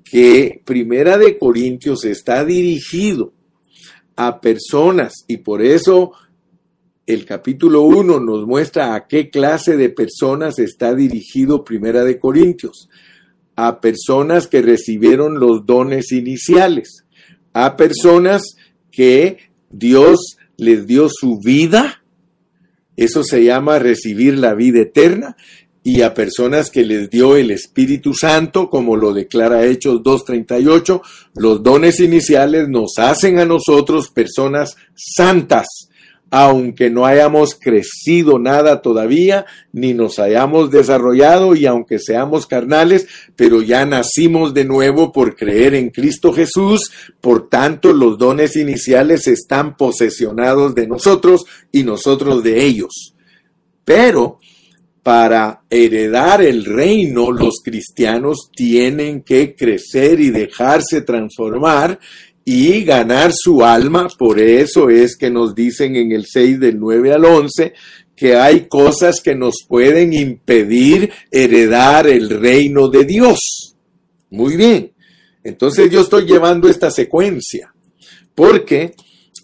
que 0.03 0.61
Primera 0.63 1.17
de 1.17 1.37
Corintios 1.37 2.05
está 2.05 2.45
dirigido 2.45 3.33
a 4.15 4.39
personas. 4.39 5.13
Y 5.27 5.37
por 5.37 5.61
eso 5.61 6.13
el 7.05 7.25
capítulo 7.25 7.83
1 7.83 8.19
nos 8.19 8.47
muestra 8.47 8.95
a 8.95 9.07
qué 9.07 9.29
clase 9.29 9.77
de 9.77 9.89
personas 9.89 10.59
está 10.59 10.95
dirigido 10.95 11.63
Primera 11.63 12.03
de 12.03 12.19
Corintios. 12.19 12.89
A 13.55 13.79
personas 13.79 14.47
que 14.47 14.61
recibieron 14.61 15.39
los 15.39 15.65
dones 15.65 16.11
iniciales, 16.11 17.05
a 17.53 17.77
personas 17.77 18.55
que 18.91 19.37
Dios 19.69 20.37
les 20.57 20.87
dio 20.87 21.07
su 21.09 21.39
vida, 21.39 22.03
eso 22.97 23.23
se 23.23 23.43
llama 23.43 23.79
recibir 23.79 24.37
la 24.37 24.55
vida 24.55 24.81
eterna, 24.81 25.37
y 25.87 26.01
a 26.01 26.15
personas 26.15 26.71
que 26.71 26.83
les 26.83 27.11
dio 27.11 27.35
el 27.35 27.51
Espíritu 27.51 28.15
Santo, 28.15 28.71
como 28.71 28.95
lo 28.95 29.13
declara 29.13 29.67
Hechos 29.67 30.01
2.38, 30.01 30.99
los 31.35 31.61
dones 31.61 31.99
iniciales 31.99 32.67
nos 32.67 32.97
hacen 32.97 33.37
a 33.37 33.45
nosotros 33.45 34.09
personas 34.09 34.77
santas, 34.95 35.67
aunque 36.31 36.89
no 36.89 37.05
hayamos 37.05 37.53
crecido 37.53 38.39
nada 38.39 38.81
todavía, 38.81 39.45
ni 39.73 39.93
nos 39.93 40.17
hayamos 40.17 40.71
desarrollado 40.71 41.55
y 41.55 41.67
aunque 41.67 41.99
seamos 41.99 42.47
carnales, 42.47 43.05
pero 43.35 43.61
ya 43.61 43.85
nacimos 43.85 44.55
de 44.55 44.65
nuevo 44.65 45.11
por 45.11 45.35
creer 45.35 45.75
en 45.75 45.91
Cristo 45.91 46.33
Jesús, 46.33 46.91
por 47.21 47.47
tanto 47.47 47.93
los 47.93 48.17
dones 48.17 48.55
iniciales 48.55 49.27
están 49.27 49.77
posesionados 49.77 50.73
de 50.73 50.87
nosotros 50.87 51.45
y 51.71 51.83
nosotros 51.83 52.41
de 52.41 52.65
ellos. 52.65 53.13
Pero 53.83 54.39
para 55.05 55.61
heredar 55.69 56.41
el 56.41 56.65
reino, 56.65 57.31
los 57.31 57.61
cristianos 57.63 58.49
tienen 58.51 59.21
que 59.21 59.53
crecer 59.53 60.19
y 60.19 60.31
dejarse 60.31 61.01
transformar 61.01 61.99
y 62.43 62.83
ganar 62.83 63.31
su 63.31 63.63
alma. 63.63 64.07
Por 64.17 64.39
eso 64.39 64.89
es 64.89 65.15
que 65.15 65.29
nos 65.29 65.53
dicen 65.53 65.95
en 65.95 66.11
el 66.11 66.25
6 66.25 66.59
del 66.59 66.79
9 66.79 67.13
al 67.13 67.23
11 67.23 67.73
que 68.15 68.35
hay 68.35 68.67
cosas 68.67 69.21
que 69.21 69.35
nos 69.35 69.57
pueden 69.67 70.11
impedir 70.11 71.11
heredar 71.29 72.07
el 72.07 72.27
reino 72.27 72.87
de 72.87 73.05
Dios. 73.05 73.75
Muy 74.31 74.57
bien. 74.57 74.91
Entonces 75.43 75.91
yo 75.91 76.01
estoy 76.01 76.25
llevando 76.25 76.67
esta 76.67 76.89
secuencia 76.89 77.71
porque 78.33 78.95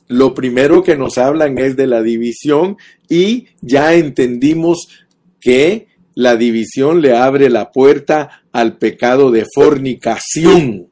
lo 0.07 0.33
primero 0.33 0.81
que 0.81 0.97
nos 0.97 1.19
hablan 1.19 1.59
es 1.59 1.75
de 1.75 1.85
la 1.85 2.01
división 2.01 2.77
y 3.07 3.45
ya 3.61 3.93
entendimos 3.93 4.87
que 5.41 5.87
la 6.15 6.37
división 6.37 7.01
le 7.01 7.17
abre 7.17 7.49
la 7.49 7.71
puerta 7.71 8.43
al 8.51 8.77
pecado 8.77 9.31
de 9.31 9.45
fornicación 9.53 10.87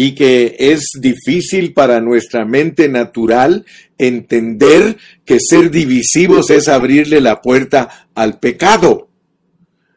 y 0.00 0.14
que 0.14 0.54
es 0.60 0.90
difícil 1.00 1.74
para 1.74 2.00
nuestra 2.00 2.44
mente 2.44 2.88
natural 2.88 3.66
entender 3.98 4.96
que 5.24 5.38
ser 5.40 5.72
divisivos 5.72 6.50
es 6.50 6.68
abrirle 6.68 7.20
la 7.20 7.42
puerta 7.42 8.08
al 8.14 8.38
pecado. 8.38 9.08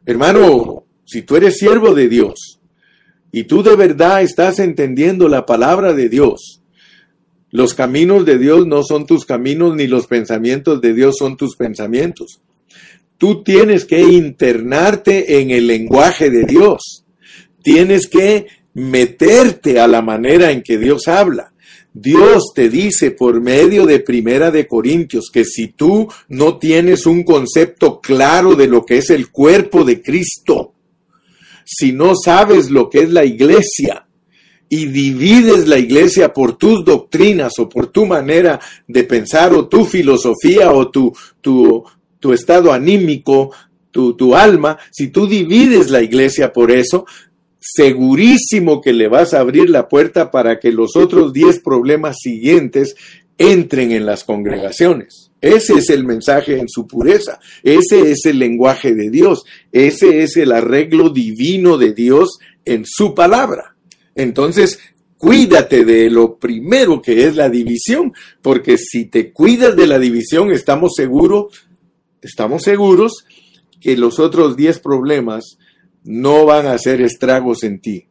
Hermano, 0.06 0.86
si 1.06 1.22
tú 1.22 1.36
eres 1.36 1.58
siervo 1.58 1.94
de 1.94 2.10
Dios 2.10 2.60
y 3.32 3.44
tú 3.44 3.62
de 3.62 3.76
verdad 3.76 4.24
estás 4.24 4.58
entendiendo 4.58 5.28
la 5.28 5.46
palabra 5.46 5.94
de 5.94 6.10
Dios, 6.10 6.64
los 7.52 7.76
caminos 7.76 8.26
de 8.26 8.40
Dios 8.40 8.66
no 8.66 8.82
son 8.84 9.06
tus 9.06 9.26
caminos 9.26 9.76
ni 9.76 9.86
los 9.86 10.08
pensamientos 10.08 10.82
de 10.82 10.94
Dios 10.94 11.16
son 11.20 11.38
tus 11.38 11.56
pensamientos. 11.56 12.42
Tú 13.22 13.44
tienes 13.44 13.86
que 13.86 14.02
internarte 14.02 15.40
en 15.40 15.52
el 15.52 15.68
lenguaje 15.68 16.32
de 16.32 16.44
Dios. 16.44 17.06
Tienes 17.62 18.08
que 18.08 18.48
meterte 18.74 19.80
a 19.80 19.88
la 19.88 20.02
manera 20.02 20.50
en 20.50 20.64
que 20.64 20.80
Dios 20.80 21.08
habla. 21.08 21.54
Dios 21.94 22.46
te 22.56 22.68
dice 22.68 23.12
por 23.12 23.40
medio 23.40 23.86
de 23.86 24.00
Primera 24.00 24.50
de 24.50 24.66
Corintios 24.66 25.30
que 25.32 25.46
si 25.46 25.68
tú 25.68 26.08
no 26.30 26.58
tienes 26.58 27.06
un 27.06 27.22
concepto 27.22 28.02
claro 28.02 28.56
de 28.56 28.66
lo 28.66 28.84
que 28.84 28.98
es 28.98 29.12
el 29.12 29.30
cuerpo 29.30 29.84
de 29.84 30.02
Cristo, 30.02 30.74
si 31.64 31.92
no 31.92 32.16
sabes 32.16 32.72
lo 32.72 32.90
que 32.90 33.02
es 33.02 33.12
la 33.12 33.24
iglesia 33.24 34.08
y 34.68 34.88
divides 34.88 35.68
la 35.68 35.78
iglesia 35.78 36.34
por 36.34 36.58
tus 36.58 36.84
doctrinas 36.84 37.54
o 37.60 37.70
por 37.70 37.86
tu 37.92 38.08
manera 38.08 38.60
de 38.88 39.04
pensar 39.04 39.54
o 39.54 39.68
tu 39.68 39.86
filosofía 39.86 40.72
o 40.72 40.90
tu, 40.90 41.16
tu, 41.40 41.84
tu 42.22 42.32
estado 42.32 42.72
anímico, 42.72 43.52
tu, 43.92 44.16
tu 44.16 44.34
alma, 44.34 44.78
si 44.92 45.10
tú 45.10 45.28
divides 45.28 45.90
la 45.90 46.02
iglesia 46.02 46.54
por 46.54 46.72
eso, 46.72 47.06
segurísimo 47.60 48.80
que 48.80 48.94
le 48.94 49.10
vas 49.10 49.34
a 49.34 49.42
abrir 49.42 49.70
la 49.70 49.90
puerta 49.90 50.32
para 50.32 50.60
que 50.60 50.72
los 50.72 50.96
otros 50.96 51.34
10 51.34 51.60
problemas 51.60 52.18
siguientes 52.22 52.96
entren 53.38 53.92
en 53.92 54.06
las 54.06 54.24
congregaciones. 54.24 55.32
Ese 55.42 55.74
es 55.74 55.90
el 55.90 56.06
mensaje 56.06 56.60
en 56.60 56.70
su 56.70 56.88
pureza, 56.88 57.40
ese 57.64 58.12
es 58.12 58.26
el 58.26 58.38
lenguaje 58.38 58.94
de 58.94 59.10
Dios, 59.10 59.44
ese 59.72 60.22
es 60.22 60.38
el 60.38 60.52
arreglo 60.52 61.10
divino 61.10 61.78
de 61.78 61.94
Dios 61.94 62.38
en 62.64 62.86
su 62.86 63.16
palabra. 63.16 63.76
Entonces, 64.14 64.80
cuídate 65.18 65.84
de 65.84 66.12
lo 66.12 66.38
primero 66.38 67.02
que 67.02 67.26
es 67.26 67.36
la 67.36 67.50
división, 67.50 68.14
porque 68.42 68.78
si 68.78 69.06
te 69.06 69.32
cuidas 69.32 69.76
de 69.76 69.88
la 69.88 69.98
división, 69.98 70.52
estamos 70.52 70.94
seguros, 70.96 71.48
estamos 72.22 72.64
seguros 72.64 73.26
que 73.80 73.98
los 73.98 74.20
otros 74.20 74.56
10 74.56 74.80
problemas 74.80 75.58
no 76.04 76.46
van 76.46 76.68
a 76.68 76.74
hacer 76.74 77.02
estragos 77.02 77.64
en 77.64 77.80
ti. 77.80 78.08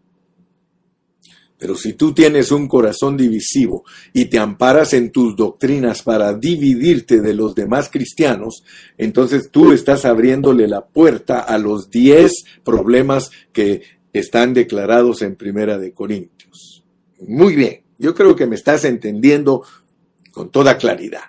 Pero 1.61 1.77
si 1.77 1.93
tú 1.93 2.15
tienes 2.15 2.53
un 2.53 2.67
corazón 2.69 3.19
divisivo 3.19 3.85
y 4.15 4.25
te 4.27 4.39
amparas 4.39 4.95
en 4.95 5.13
tus 5.13 5.37
doctrinas 5.37 6.03
para 6.03 6.33
dividirte 6.33 7.21
de 7.21 7.35
los 7.35 7.55
demás 7.55 7.91
cristianos, 7.91 8.65
entonces 8.97 9.51
tú 9.51 9.71
estás 9.73 10.07
abriéndole 10.07 10.67
la 10.67 10.87
puerta 10.87 11.41
a 11.41 11.59
los 11.59 11.91
diez 11.91 12.45
problemas 12.65 13.31
que 13.53 13.83
están 14.15 14.55
declarados 14.55 15.21
en 15.21 15.37
Primera 15.37 15.77
de 15.77 15.93
Corintios. 15.93 16.83
Muy 17.29 17.55
bien, 17.55 17.83
yo 17.99 18.15
creo 18.15 18.35
que 18.35 18.47
me 18.47 18.57
estás 18.57 18.87
entendiendo 18.87 19.63
con 20.33 20.51
toda 20.51 20.79
claridad. 20.79 21.25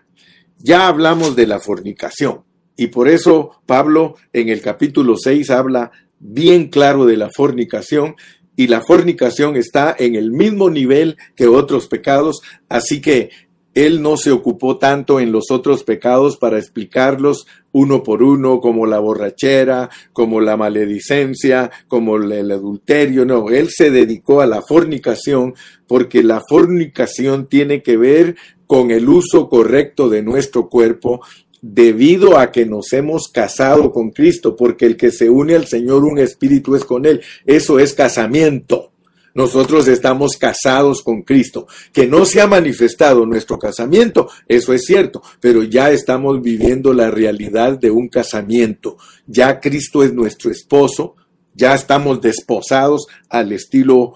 Ya 0.59 0.87
hablamos 0.87 1.35
de 1.35 1.47
la 1.47 1.59
fornicación 1.59 2.43
y 2.75 2.87
por 2.87 3.07
eso 3.07 3.61
Pablo 3.65 4.15
en 4.33 4.49
el 4.49 4.61
capítulo 4.61 5.15
6 5.17 5.49
habla 5.49 5.91
bien 6.19 6.69
claro 6.69 7.05
de 7.05 7.17
la 7.17 7.29
fornicación 7.29 8.15
y 8.55 8.67
la 8.67 8.81
fornicación 8.81 9.55
está 9.55 9.95
en 9.97 10.15
el 10.15 10.31
mismo 10.31 10.69
nivel 10.69 11.17
que 11.35 11.47
otros 11.47 11.87
pecados, 11.87 12.41
así 12.69 13.01
que 13.01 13.29
él 13.73 14.01
no 14.01 14.17
se 14.17 14.31
ocupó 14.31 14.77
tanto 14.77 15.19
en 15.19 15.31
los 15.31 15.49
otros 15.49 15.83
pecados 15.83 16.37
para 16.37 16.59
explicarlos 16.59 17.47
uno 17.71 18.03
por 18.03 18.21
uno, 18.21 18.59
como 18.59 18.85
la 18.85 18.99
borrachera, 18.99 19.89
como 20.11 20.41
la 20.41 20.57
maledicencia, 20.57 21.71
como 21.87 22.17
el 22.17 22.51
adulterio. 22.51 23.25
No, 23.25 23.49
él 23.49 23.69
se 23.69 23.89
dedicó 23.89 24.41
a 24.41 24.45
la 24.45 24.61
fornicación 24.61 25.53
porque 25.87 26.21
la 26.21 26.41
fornicación 26.49 27.47
tiene 27.47 27.81
que 27.81 27.95
ver 27.95 28.35
con 28.67 28.91
el 28.91 29.07
uso 29.07 29.47
correcto 29.47 30.09
de 30.09 30.21
nuestro 30.21 30.69
cuerpo 30.69 31.21
debido 31.61 32.37
a 32.37 32.51
que 32.51 32.65
nos 32.65 32.91
hemos 32.93 33.27
casado 33.27 33.91
con 33.91 34.09
Cristo, 34.09 34.55
porque 34.55 34.85
el 34.85 34.97
que 34.97 35.11
se 35.11 35.29
une 35.29 35.55
al 35.55 35.67
Señor, 35.67 36.03
un 36.03 36.19
espíritu 36.19 36.75
es 36.75 36.83
con 36.83 37.05
Él. 37.05 37.21
Eso 37.45 37.79
es 37.79 37.93
casamiento. 37.93 38.91
Nosotros 39.33 39.87
estamos 39.87 40.37
casados 40.37 41.01
con 41.01 41.21
Cristo. 41.21 41.67
Que 41.93 42.07
no 42.07 42.25
se 42.25 42.41
ha 42.41 42.47
manifestado 42.47 43.25
nuestro 43.25 43.57
casamiento, 43.57 44.29
eso 44.47 44.73
es 44.73 44.83
cierto, 44.85 45.21
pero 45.39 45.63
ya 45.63 45.91
estamos 45.91 46.41
viviendo 46.41 46.93
la 46.93 47.09
realidad 47.11 47.79
de 47.79 47.91
un 47.91 48.09
casamiento. 48.09 48.97
Ya 49.27 49.59
Cristo 49.59 50.03
es 50.03 50.13
nuestro 50.13 50.51
esposo, 50.51 51.15
ya 51.53 51.73
estamos 51.73 52.21
desposados 52.21 53.07
al 53.29 53.53
estilo 53.53 54.15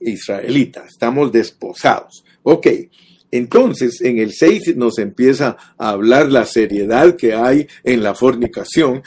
israelita, 0.00 0.84
estamos 0.86 1.32
desposados. 1.32 2.24
Ok, 2.42 2.66
entonces, 3.32 4.02
en 4.02 4.18
el 4.18 4.32
6 4.32 4.76
nos 4.76 4.98
empieza 4.98 5.56
a 5.78 5.88
hablar 5.88 6.30
la 6.30 6.44
seriedad 6.44 7.16
que 7.16 7.32
hay 7.34 7.66
en 7.82 8.02
la 8.02 8.14
fornicación 8.14 9.02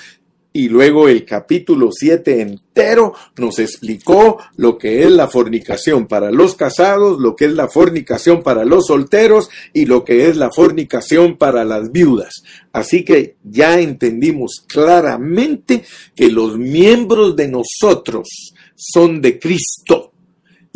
y 0.51 0.69
luego 0.69 1.09
el 1.09 1.25
capítulo 1.25 1.89
7 1.91 2.39
entero 2.39 3.13
nos 3.37 3.59
explicó 3.59 4.37
lo 4.55 4.77
que 4.77 5.03
es 5.03 5.11
la 5.11 5.27
fornicación 5.27 6.07
para 6.07 6.31
los 6.31 6.55
casados, 6.55 7.19
lo 7.19 7.35
que 7.35 7.45
es 7.45 7.53
la 7.53 7.67
fornicación 7.67 8.41
para 8.41 8.63
los 8.63 8.87
solteros 8.87 9.49
y 9.73 9.85
lo 9.85 10.05
que 10.05 10.29
es 10.29 10.37
la 10.37 10.49
fornicación 10.49 11.37
para 11.37 11.65
las 11.65 11.91
viudas. 11.91 12.41
Así 12.71 13.03
que 13.03 13.35
ya 13.43 13.81
entendimos 13.81 14.63
claramente 14.65 15.83
que 16.15 16.31
los 16.31 16.57
miembros 16.57 17.35
de 17.35 17.49
nosotros 17.49 18.53
son 18.75 19.21
de 19.21 19.37
Cristo 19.37 20.04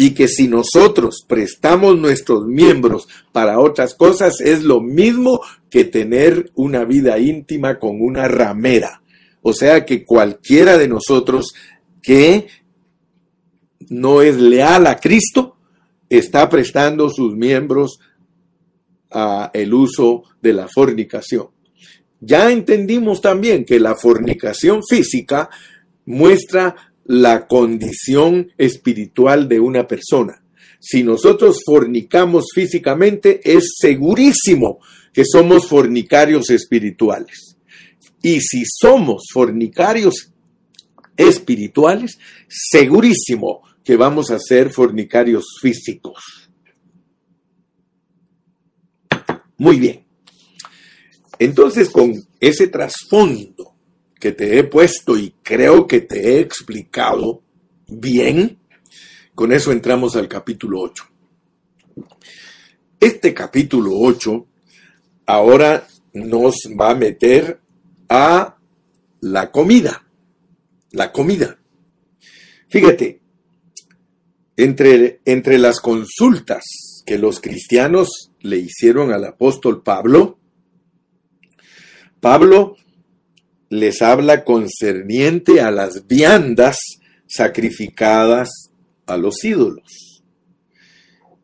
y 0.01 0.11
que 0.11 0.29
si 0.29 0.47
nosotros 0.47 1.25
prestamos 1.27 1.99
nuestros 1.99 2.47
miembros 2.47 3.09
para 3.33 3.59
otras 3.59 3.95
cosas 3.95 4.39
es 4.39 4.63
lo 4.63 4.79
mismo 4.79 5.41
que 5.69 5.83
tener 5.83 6.53
una 6.55 6.85
vida 6.85 7.19
íntima 7.19 7.79
con 7.79 8.01
una 8.01 8.29
ramera. 8.29 9.01
O 9.41 9.51
sea 9.51 9.85
que 9.85 10.05
cualquiera 10.05 10.77
de 10.77 10.87
nosotros 10.87 11.53
que 12.01 12.47
no 13.89 14.21
es 14.21 14.37
leal 14.37 14.87
a 14.87 15.01
Cristo 15.01 15.57
está 16.07 16.47
prestando 16.47 17.09
sus 17.09 17.35
miembros 17.35 17.99
a 19.11 19.51
el 19.53 19.73
uso 19.73 20.23
de 20.41 20.53
la 20.53 20.69
fornicación. 20.69 21.47
Ya 22.21 22.49
entendimos 22.49 23.19
también 23.19 23.65
que 23.65 23.81
la 23.81 23.95
fornicación 23.95 24.79
física 24.81 25.49
muestra 26.05 26.88
la 27.09 27.47
condición 27.47 28.51
espiritual 28.55 29.49
de 29.49 29.59
una 29.59 29.87
persona. 29.87 30.43
Si 30.79 31.03
nosotros 31.03 31.63
fornicamos 31.65 32.51
físicamente, 32.53 33.41
es 33.43 33.77
segurísimo 33.79 34.77
que 35.11 35.23
somos 35.25 35.67
fornicarios 35.67 36.51
espirituales. 36.51 37.57
Y 38.21 38.39
si 38.41 38.61
somos 38.63 39.23
fornicarios 39.33 40.31
espirituales, 41.17 42.19
segurísimo 42.47 43.63
que 43.83 43.95
vamos 43.95 44.29
a 44.29 44.37
ser 44.37 44.69
fornicarios 44.69 45.45
físicos. 45.59 46.21
Muy 49.57 49.79
bien. 49.79 50.05
Entonces, 51.39 51.89
con 51.89 52.13
ese 52.39 52.67
trasfondo 52.67 53.68
que 54.19 54.33
te 54.33 54.59
he 54.59 54.63
puesto 54.65 55.17
y 55.17 55.33
creo 55.41 55.87
que 55.87 56.01
te 56.01 56.35
he 56.35 56.39
explicado 56.41 57.41
bien, 57.87 58.59
con 59.33 59.53
eso 59.53 59.71
entramos 59.71 60.15
al 60.15 60.27
capítulo 60.27 60.81
8. 60.81 61.05
Este 62.99 63.33
capítulo 63.33 63.91
8 63.93 64.45
ahora 65.25 65.87
nos 66.13 66.55
va 66.79 66.91
a 66.91 66.95
meter 66.95 67.61
a 68.09 68.57
la 69.21 69.51
comida. 69.51 70.05
La 70.91 71.11
comida. 71.11 71.57
Fíjate, 72.67 73.21
entre, 74.57 75.21
entre 75.23 75.57
las 75.57 75.79
consultas 75.79 76.65
que 77.05 77.17
los 77.17 77.39
cristianos 77.39 78.31
le 78.41 78.57
hicieron 78.57 79.13
al 79.13 79.23
apóstol 79.23 79.81
Pablo, 79.81 80.37
Pablo 82.19 82.75
les 83.69 84.01
habla 84.01 84.43
concerniente 84.43 85.61
a 85.61 85.71
las 85.71 86.07
viandas 86.07 86.79
sacrificadas 87.27 88.49
a 89.05 89.17
los 89.17 89.43
ídolos. 89.43 90.23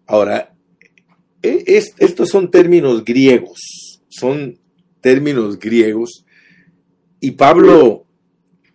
Ahora, 0.08 0.56
e, 1.42 1.64
estos 2.00 2.30
son 2.30 2.50
términos 2.50 3.06
griegos, 3.06 4.02
son 4.10 4.60
términos 5.02 5.60
griegos, 5.60 6.26
y 7.20 7.32
Pablo 7.32 8.06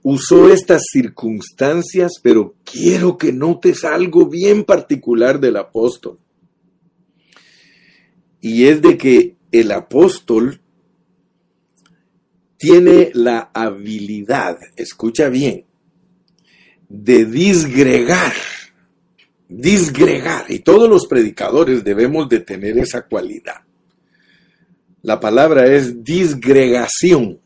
usó 0.02 0.52
estas 0.52 0.84
circunstancias, 0.90 2.14
pero 2.22 2.54
quiero 2.64 3.18
que 3.18 3.32
notes 3.32 3.84
algo 3.84 4.26
bien 4.26 4.64
particular 4.64 5.40
del 5.40 5.56
apóstol. 5.56 6.18
Y 8.40 8.66
es 8.66 8.80
de 8.80 8.96
que 8.96 9.36
el 9.52 9.70
apóstol 9.72 10.59
tiene 12.60 13.10
la 13.14 13.50
habilidad, 13.54 14.58
escucha 14.76 15.30
bien, 15.30 15.64
de 16.90 17.24
disgregar, 17.24 18.34
disgregar, 19.48 20.44
y 20.50 20.58
todos 20.58 20.86
los 20.86 21.06
predicadores 21.06 21.82
debemos 21.82 22.28
de 22.28 22.40
tener 22.40 22.76
esa 22.76 23.06
cualidad. 23.06 23.62
La 25.00 25.18
palabra 25.18 25.74
es 25.74 26.04
disgregación. 26.04 27.40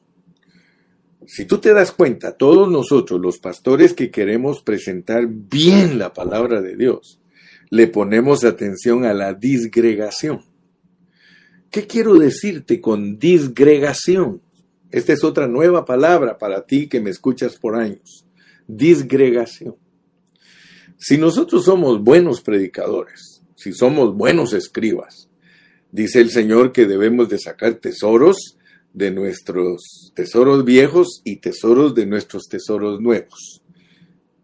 Si 1.29 1.44
tú 1.44 1.59
te 1.59 1.72
das 1.72 1.92
cuenta, 1.92 2.37
todos 2.37 2.68
nosotros, 2.68 3.20
los 3.20 3.38
pastores 3.38 3.94
que 3.94 4.11
queremos 4.11 4.62
presentar 4.62 5.29
bien 5.29 5.96
la 5.96 6.12
palabra 6.12 6.61
de 6.61 6.74
Dios, 6.74 7.20
le 7.70 7.87
ponemos 7.87 8.42
atención 8.42 9.05
a 9.05 9.14
la 9.14 9.33
disgregación. 9.33 10.40
¿Qué 11.70 11.87
quiero 11.87 12.14
decirte 12.16 12.81
con 12.81 13.16
disgregación? 13.16 14.42
Esta 14.94 15.12
es 15.12 15.24
otra 15.24 15.48
nueva 15.48 15.85
palabra 15.85 16.38
para 16.38 16.64
ti 16.64 16.87
que 16.87 17.00
me 17.00 17.11
escuchas 17.11 17.57
por 17.57 17.74
años. 17.74 18.24
Disgregación. 18.68 19.74
Si 20.96 21.18
nosotros 21.18 21.64
somos 21.64 22.00
buenos 22.00 22.42
predicadores, 22.42 23.42
si 23.57 23.72
somos 23.72 24.14
buenos 24.14 24.52
escribas, 24.52 25.28
dice 25.90 26.20
el 26.20 26.30
Señor 26.30 26.70
que 26.70 26.87
debemos 26.87 27.28
de 27.28 27.40
sacar 27.40 27.74
tesoros 27.74 28.57
de 28.92 29.11
nuestros 29.11 30.12
tesoros 30.14 30.64
viejos 30.64 31.22
y 31.24 31.38
tesoros 31.38 31.96
de 31.96 32.07
nuestros 32.07 32.44
tesoros 32.48 33.00
nuevos. 33.00 33.62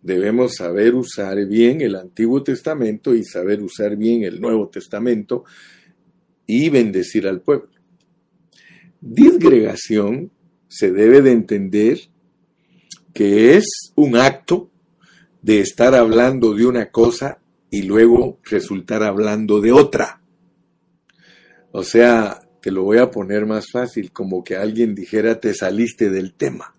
Debemos 0.02 0.56
saber 0.56 0.96
usar 0.96 1.46
bien 1.46 1.80
el 1.80 1.94
Antiguo 1.94 2.42
Testamento 2.42 3.14
y 3.14 3.22
saber 3.22 3.62
usar 3.62 3.94
bien 3.94 4.24
el 4.24 4.40
Nuevo 4.40 4.68
Testamento 4.68 5.44
y 6.44 6.70
bendecir 6.70 7.28
al 7.28 7.40
pueblo. 7.40 7.70
Disgregación 9.00 10.32
se 10.70 10.92
debe 10.92 11.20
de 11.20 11.32
entender 11.32 11.98
que 13.12 13.56
es 13.56 13.64
un 13.96 14.16
acto 14.16 14.70
de 15.42 15.60
estar 15.60 15.96
hablando 15.96 16.54
de 16.54 16.64
una 16.64 16.92
cosa 16.92 17.40
y 17.70 17.82
luego 17.82 18.38
resultar 18.44 19.02
hablando 19.02 19.60
de 19.60 19.72
otra. 19.72 20.22
O 21.72 21.82
sea, 21.82 22.40
te 22.62 22.70
lo 22.70 22.84
voy 22.84 22.98
a 22.98 23.10
poner 23.10 23.46
más 23.46 23.66
fácil, 23.72 24.12
como 24.12 24.44
que 24.44 24.54
alguien 24.54 24.94
dijera 24.94 25.40
te 25.40 25.54
saliste 25.54 26.08
del 26.08 26.34
tema. 26.34 26.76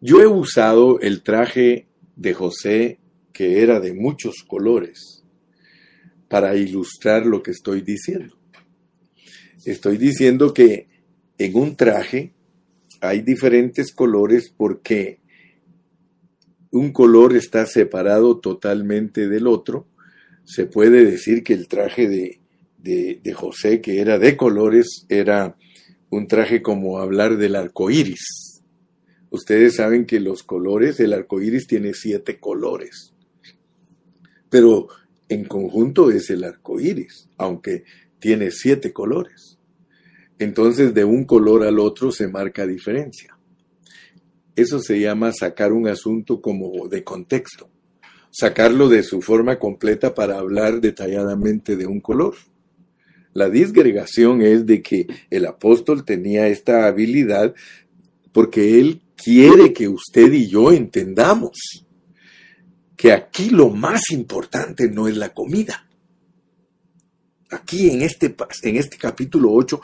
Yo 0.00 0.22
he 0.22 0.26
usado 0.26 1.00
el 1.00 1.22
traje 1.22 1.86
de 2.16 2.32
José 2.32 2.98
que 3.32 3.62
era 3.62 3.78
de 3.78 3.92
muchos 3.92 4.36
colores 4.46 5.22
para 6.28 6.56
ilustrar 6.56 7.26
lo 7.26 7.42
que 7.42 7.50
estoy 7.50 7.82
diciendo. 7.82 8.38
Estoy 9.66 9.98
diciendo 9.98 10.54
que 10.54 10.87
en 11.38 11.56
un 11.56 11.76
traje 11.76 12.32
hay 13.00 13.22
diferentes 13.22 13.92
colores 13.92 14.52
porque 14.56 15.20
un 16.70 16.92
color 16.92 17.34
está 17.36 17.64
separado 17.66 18.38
totalmente 18.38 19.28
del 19.28 19.46
otro. 19.46 19.86
Se 20.44 20.66
puede 20.66 21.04
decir 21.04 21.42
que 21.42 21.54
el 21.54 21.68
traje 21.68 22.08
de, 22.08 22.40
de, 22.78 23.32
José, 23.32 23.80
que 23.80 24.00
era 24.00 24.18
de 24.18 24.36
colores, 24.36 25.06
era 25.08 25.56
un 26.10 26.26
traje 26.26 26.62
como 26.62 26.98
hablar 26.98 27.36
del 27.36 27.56
arco 27.56 27.90
iris. 27.90 28.62
Ustedes 29.30 29.76
saben 29.76 30.06
que 30.06 30.20
los 30.20 30.42
colores, 30.42 30.98
el 31.00 31.12
arco 31.12 31.40
iris 31.40 31.66
tiene 31.66 31.92
siete 31.94 32.38
colores. 32.38 33.14
Pero 34.48 34.88
en 35.28 35.44
conjunto 35.44 36.10
es 36.10 36.30
el 36.30 36.44
arco 36.44 36.80
iris, 36.80 37.28
aunque 37.36 37.84
tiene 38.18 38.50
siete 38.50 38.92
colores. 38.92 39.57
Entonces, 40.38 40.94
de 40.94 41.04
un 41.04 41.24
color 41.24 41.64
al 41.64 41.78
otro 41.78 42.12
se 42.12 42.28
marca 42.28 42.66
diferencia. 42.66 43.36
Eso 44.54 44.80
se 44.80 45.00
llama 45.00 45.32
sacar 45.32 45.72
un 45.72 45.88
asunto 45.88 46.40
como 46.40 46.88
de 46.88 47.04
contexto, 47.04 47.70
sacarlo 48.30 48.88
de 48.88 49.02
su 49.02 49.22
forma 49.22 49.58
completa 49.58 50.14
para 50.14 50.38
hablar 50.38 50.80
detalladamente 50.80 51.76
de 51.76 51.86
un 51.86 52.00
color. 52.00 52.34
La 53.34 53.48
disgregación 53.48 54.42
es 54.42 54.66
de 54.66 54.82
que 54.82 55.06
el 55.30 55.46
apóstol 55.46 56.04
tenía 56.04 56.48
esta 56.48 56.86
habilidad 56.86 57.54
porque 58.32 58.80
él 58.80 59.02
quiere 59.16 59.72
que 59.72 59.88
usted 59.88 60.32
y 60.32 60.48
yo 60.48 60.72
entendamos 60.72 61.84
que 62.96 63.12
aquí 63.12 63.50
lo 63.50 63.70
más 63.70 64.10
importante 64.10 64.90
no 64.90 65.06
es 65.06 65.16
la 65.16 65.32
comida. 65.32 65.86
Aquí 67.50 67.90
en 67.90 68.02
este, 68.02 68.34
en 68.64 68.76
este 68.76 68.96
capítulo 68.98 69.52
8 69.52 69.80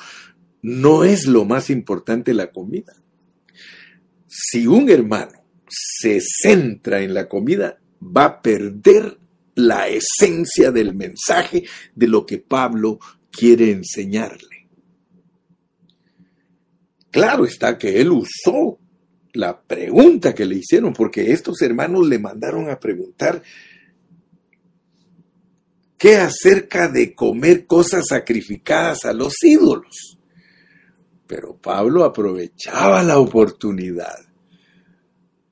no 0.64 1.04
es 1.04 1.26
lo 1.26 1.44
más 1.44 1.68
importante 1.68 2.32
la 2.32 2.50
comida. 2.50 2.94
Si 4.26 4.66
un 4.66 4.88
hermano 4.88 5.44
se 5.68 6.22
centra 6.22 7.02
en 7.02 7.12
la 7.12 7.28
comida, 7.28 7.78
va 8.00 8.24
a 8.24 8.40
perder 8.40 9.18
la 9.56 9.88
esencia 9.88 10.72
del 10.72 10.94
mensaje 10.94 11.64
de 11.94 12.08
lo 12.08 12.24
que 12.24 12.38
Pablo 12.38 12.98
quiere 13.30 13.72
enseñarle. 13.72 14.68
Claro 17.10 17.44
está 17.44 17.76
que 17.76 18.00
él 18.00 18.12
usó 18.12 18.78
la 19.34 19.60
pregunta 19.60 20.34
que 20.34 20.46
le 20.46 20.56
hicieron, 20.56 20.94
porque 20.94 21.30
estos 21.30 21.60
hermanos 21.60 22.08
le 22.08 22.18
mandaron 22.18 22.70
a 22.70 22.80
preguntar 22.80 23.42
qué 25.98 26.16
acerca 26.16 26.88
de 26.88 27.14
comer 27.14 27.66
cosas 27.66 28.06
sacrificadas 28.08 29.04
a 29.04 29.12
los 29.12 29.34
ídolos. 29.44 30.18
Pero 31.34 31.56
Pablo 31.56 32.04
aprovechaba 32.04 33.02
la 33.02 33.18
oportunidad 33.18 34.20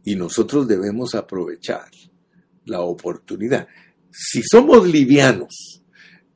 y 0.05 0.14
nosotros 0.14 0.68
debemos 0.68 1.16
aprovechar 1.16 1.90
la 2.66 2.83
oportunidad. 2.83 3.66
Si 4.12 4.45
somos 4.45 4.87
livianos, 4.87 5.83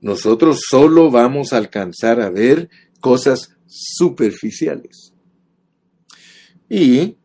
nosotros 0.00 0.62
solo 0.68 1.12
vamos 1.12 1.52
a 1.52 1.58
alcanzar 1.58 2.20
a 2.20 2.28
ver 2.28 2.68
cosas 2.98 3.56
superficiales. 3.68 5.14
Y 6.68 7.16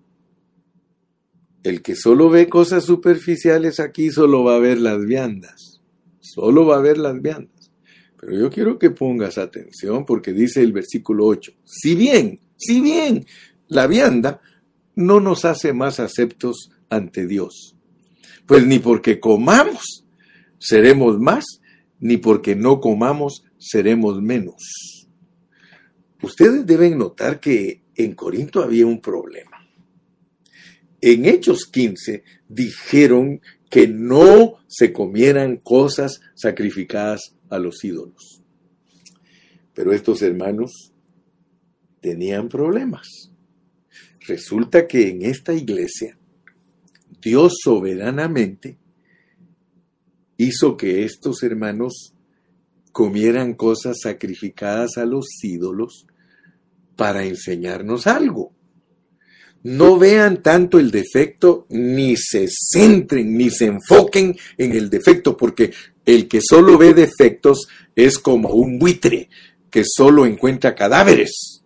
el 1.64 1.82
que 1.82 1.96
solo 1.96 2.30
ve 2.30 2.50
cosas 2.50 2.86
superficiales 2.86 3.80
aquí 3.80 4.12
solo 4.12 4.44
va 4.44 4.58
a 4.58 4.60
ver 4.60 4.80
las 4.80 5.04
viandas. 5.04 5.82
Solo 6.20 6.68
va 6.68 6.76
a 6.76 6.82
ver 6.82 7.00
las 7.00 7.20
viandas. 7.20 7.61
Pero 8.22 8.40
yo 8.40 8.50
quiero 8.50 8.80
que 8.80 8.92
pongas 8.92 9.38
atención 9.38 10.06
porque 10.06 10.32
dice 10.32 10.62
el 10.62 10.72
versículo 10.72 11.26
8, 11.26 11.54
si 11.66 11.96
bien, 11.96 12.40
si 12.56 12.80
bien 12.80 13.26
la 13.68 13.88
vianda 13.88 14.40
no 14.96 15.20
nos 15.20 15.44
hace 15.44 15.74
más 15.74 16.00
aceptos 16.00 16.72
ante 16.90 17.28
Dios, 17.28 17.76
pues 18.46 18.66
ni 18.66 18.80
porque 18.80 19.20
comamos 19.20 20.06
seremos 20.60 21.20
más, 21.20 21.44
ni 22.00 22.18
porque 22.18 22.56
no 22.56 22.80
comamos 22.80 23.44
seremos 23.58 24.22
menos. 24.22 25.08
Ustedes 26.22 26.66
deben 26.66 26.98
notar 26.98 27.40
que 27.40 27.82
en 27.96 28.14
Corinto 28.14 28.62
había 28.62 28.86
un 28.86 29.02
problema 29.02 29.62
en 31.02 31.26
Hechos 31.26 31.66
15 31.66 32.24
dijeron 32.48 33.42
que 33.70 33.88
no 33.88 34.60
se 34.68 34.94
comieran 34.94 35.58
cosas 35.58 36.22
sacrificadas 36.36 37.36
a 37.52 37.60
los 37.60 37.84
ídolos. 37.84 38.42
Pero 39.76 39.94
estos 39.94 40.22
hermanos 40.24 40.92
tenían 42.00 42.50
problemas. 42.50 43.32
Resulta 44.22 44.88
que 44.88 45.10
en 45.10 45.24
esta 45.24 45.54
iglesia 45.54 46.18
Dios 47.22 47.54
soberanamente 47.64 48.78
hizo 50.38 50.76
que 50.76 51.04
estos 51.04 51.44
hermanos 51.44 52.16
comieran 52.92 53.54
cosas 53.54 53.98
sacrificadas 54.02 54.98
a 54.98 55.06
los 55.06 55.28
ídolos 55.44 56.08
para 56.96 57.24
enseñarnos 57.24 58.08
algo 58.08 58.54
no 59.64 59.98
vean 59.98 60.42
tanto 60.42 60.80
el 60.80 60.92
defecto, 60.92 61.66
ni 61.70 62.16
se 62.16 62.48
centren, 62.50 63.38
ni 63.38 63.50
se 63.50 63.66
enfoquen 63.66 64.36
en 64.58 64.72
el 64.74 64.90
defecto, 64.90 65.38
porque 65.38 65.72
el 66.06 66.28
que 66.28 66.42
solo 66.42 66.78
ve 66.78 66.94
defectos 66.94 67.68
es 67.96 68.18
como 68.18 68.50
un 68.50 68.80
buitre 68.80 69.30
que 69.70 69.84
solo 69.86 70.26
encuentra 70.26 70.76
cadáveres. 70.76 71.62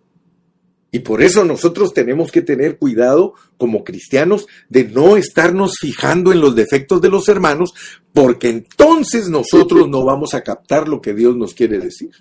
Y 0.92 1.00
por 1.00 1.22
eso 1.22 1.44
nosotros 1.44 1.94
tenemos 1.94 2.32
que 2.32 2.42
tener 2.42 2.78
cuidado 2.78 3.34
como 3.58 3.84
cristianos 3.84 4.48
de 4.70 4.86
no 4.86 5.18
estarnos 5.18 5.76
fijando 5.80 6.32
en 6.32 6.40
los 6.40 6.56
defectos 6.56 7.02
de 7.02 7.10
los 7.10 7.28
hermanos, 7.28 7.74
porque 8.14 8.50
entonces 8.50 9.28
nosotros 9.28 9.90
no 9.90 10.06
vamos 10.06 10.34
a 10.34 10.42
captar 10.42 10.88
lo 10.88 11.02
que 11.02 11.14
Dios 11.14 11.36
nos 11.36 11.54
quiere 11.54 11.80
decir. 11.80 12.12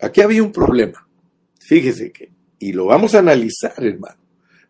Aquí 0.00 0.22
había 0.22 0.42
un 0.42 0.52
problema. 0.52 1.06
Fíjese 1.60 2.12
que 2.12 2.33
y 2.64 2.72
lo 2.72 2.86
vamos 2.86 3.14
a 3.14 3.18
analizar, 3.18 3.74
hermano. 3.76 4.16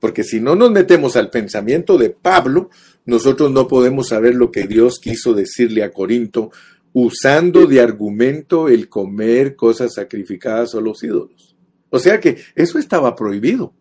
Porque 0.01 0.25
si 0.25 0.41
no 0.41 0.57
nos 0.57 0.73
metemos 0.73 1.15
al 1.15 1.31
pensamiento 1.31 1.97
de 1.97 2.11
Pablo, 2.11 2.69
nosotros 3.05 3.53
no 3.53 3.69
podemos 3.69 4.09
saber 4.09 4.35
lo 4.35 4.51
que 4.51 4.67
Dios 4.67 4.99
quiso 4.99 5.33
decirle 5.33 5.85
a 5.85 5.93
Corinto 5.93 6.51
usando 6.93 7.69
de 7.69 7.81
argumento 7.81 8.69
el 8.69 8.89
comer 8.89 9.55
cosas 9.55 9.95
sacrificadas 9.95 10.75
a 10.75 10.81
los 10.81 11.05
ídolos. 11.05 11.55
O 11.89 12.01
sea 12.01 12.19
que 12.19 12.39
eso 12.57 12.81
estaba 12.81 13.15
prohibido. 13.15 13.73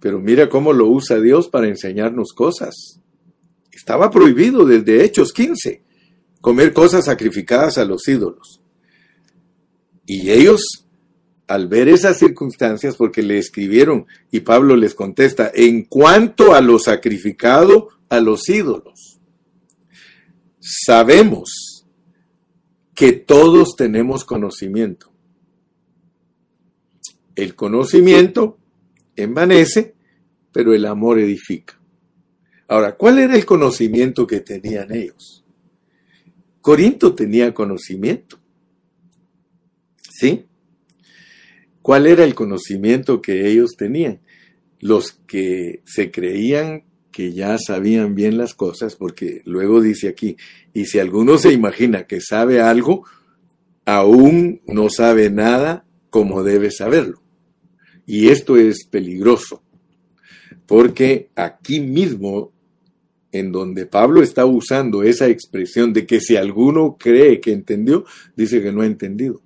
Pero 0.00 0.18
mira 0.18 0.48
cómo 0.48 0.72
lo 0.72 0.86
usa 0.86 1.20
Dios 1.20 1.48
para 1.48 1.68
enseñarnos 1.68 2.32
cosas. 2.32 3.02
Estaba 3.70 4.10
prohibido 4.10 4.64
desde 4.64 5.04
Hechos 5.04 5.34
15, 5.34 5.82
comer 6.40 6.72
cosas 6.72 7.04
sacrificadas 7.04 7.76
a 7.76 7.84
los 7.84 8.08
ídolos. 8.08 8.62
Y 10.06 10.30
ellos 10.30 10.85
al 11.46 11.68
ver 11.68 11.88
esas 11.88 12.18
circunstancias, 12.18 12.96
porque 12.96 13.22
le 13.22 13.38
escribieron 13.38 14.06
y 14.30 14.40
Pablo 14.40 14.76
les 14.76 14.94
contesta, 14.94 15.50
en 15.54 15.84
cuanto 15.84 16.54
a 16.54 16.60
lo 16.60 16.78
sacrificado 16.78 17.88
a 18.08 18.20
los 18.20 18.48
ídolos, 18.48 19.20
sabemos 20.60 21.84
que 22.94 23.12
todos 23.12 23.76
tenemos 23.76 24.24
conocimiento. 24.24 25.12
El 27.36 27.54
conocimiento 27.54 28.58
envanece, 29.14 29.94
pero 30.52 30.72
el 30.72 30.86
amor 30.86 31.18
edifica. 31.18 31.78
Ahora, 32.66 32.96
¿cuál 32.96 33.18
era 33.18 33.36
el 33.36 33.44
conocimiento 33.44 34.26
que 34.26 34.40
tenían 34.40 34.92
ellos? 34.92 35.44
Corinto 36.60 37.14
tenía 37.14 37.54
conocimiento. 37.54 38.40
¿Sí? 40.10 40.46
¿Cuál 41.86 42.08
era 42.08 42.24
el 42.24 42.34
conocimiento 42.34 43.22
que 43.22 43.48
ellos 43.48 43.76
tenían? 43.76 44.18
Los 44.80 45.12
que 45.24 45.82
se 45.84 46.10
creían 46.10 46.82
que 47.12 47.32
ya 47.32 47.58
sabían 47.58 48.16
bien 48.16 48.36
las 48.36 48.54
cosas, 48.54 48.96
porque 48.96 49.40
luego 49.44 49.80
dice 49.80 50.08
aquí, 50.08 50.36
y 50.74 50.86
si 50.86 50.98
alguno 50.98 51.38
se 51.38 51.52
imagina 51.52 52.08
que 52.08 52.20
sabe 52.20 52.60
algo, 52.60 53.04
aún 53.84 54.62
no 54.66 54.90
sabe 54.90 55.30
nada 55.30 55.86
como 56.10 56.42
debe 56.42 56.72
saberlo. 56.72 57.22
Y 58.04 58.30
esto 58.30 58.56
es 58.56 58.84
peligroso, 58.84 59.62
porque 60.66 61.30
aquí 61.36 61.78
mismo, 61.78 62.52
en 63.30 63.52
donde 63.52 63.86
Pablo 63.86 64.24
está 64.24 64.44
usando 64.44 65.04
esa 65.04 65.28
expresión 65.28 65.92
de 65.92 66.04
que 66.04 66.20
si 66.20 66.34
alguno 66.34 66.96
cree 66.98 67.40
que 67.40 67.52
entendió, 67.52 68.04
dice 68.34 68.60
que 68.60 68.72
no 68.72 68.80
ha 68.80 68.86
entendido. 68.86 69.45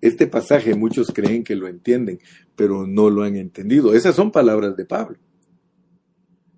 Este 0.00 0.26
pasaje 0.26 0.74
muchos 0.74 1.12
creen 1.12 1.44
que 1.44 1.56
lo 1.56 1.68
entienden, 1.68 2.20
pero 2.56 2.86
no 2.86 3.10
lo 3.10 3.22
han 3.22 3.36
entendido. 3.36 3.94
Esas 3.94 4.16
son 4.16 4.30
palabras 4.30 4.76
de 4.76 4.84
Pablo. 4.84 5.18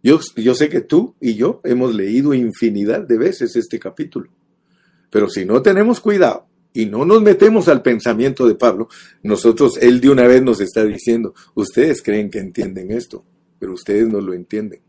Yo, 0.02 0.20
yo 0.36 0.54
sé 0.54 0.68
que 0.68 0.80
tú 0.80 1.14
y 1.20 1.34
yo 1.34 1.60
hemos 1.64 1.94
leído 1.94 2.34
infinidad 2.34 3.06
de 3.06 3.18
veces 3.18 3.54
este 3.54 3.78
capítulo, 3.78 4.30
pero 5.10 5.28
si 5.28 5.44
no 5.44 5.62
tenemos 5.62 6.00
cuidado 6.00 6.48
y 6.72 6.86
no 6.86 7.04
nos 7.04 7.22
metemos 7.22 7.68
al 7.68 7.82
pensamiento 7.82 8.46
de 8.48 8.56
Pablo, 8.56 8.88
nosotros, 9.22 9.76
él 9.80 10.00
de 10.00 10.10
una 10.10 10.26
vez 10.26 10.42
nos 10.42 10.60
está 10.60 10.84
diciendo, 10.84 11.34
ustedes 11.54 12.02
creen 12.02 12.30
que 12.30 12.40
entienden 12.40 12.90
esto, 12.90 13.24
pero 13.58 13.74
ustedes 13.74 14.08
no 14.08 14.20
lo 14.20 14.34
entienden. 14.34 14.80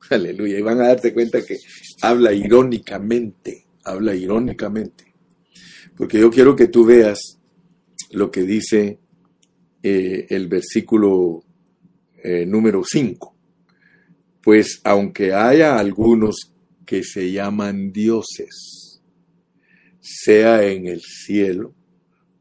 Aleluya. 0.10 0.58
Y 0.58 0.62
van 0.62 0.80
a 0.80 0.88
darse 0.88 1.12
cuenta 1.12 1.44
que 1.44 1.58
habla 2.02 2.32
irónicamente, 2.32 3.66
habla 3.84 4.14
irónicamente. 4.14 5.14
Porque 5.96 6.20
yo 6.20 6.30
quiero 6.30 6.54
que 6.54 6.68
tú 6.68 6.84
veas 6.84 7.37
lo 8.10 8.30
que 8.30 8.42
dice 8.42 8.98
eh, 9.82 10.26
el 10.30 10.48
versículo 10.48 11.44
eh, 12.22 12.46
número 12.46 12.82
5. 12.84 13.34
Pues 14.42 14.80
aunque 14.84 15.32
haya 15.32 15.78
algunos 15.78 16.52
que 16.86 17.02
se 17.02 17.30
llaman 17.30 17.92
dioses, 17.92 19.02
sea 20.00 20.64
en 20.64 20.86
el 20.86 21.00
cielo 21.00 21.74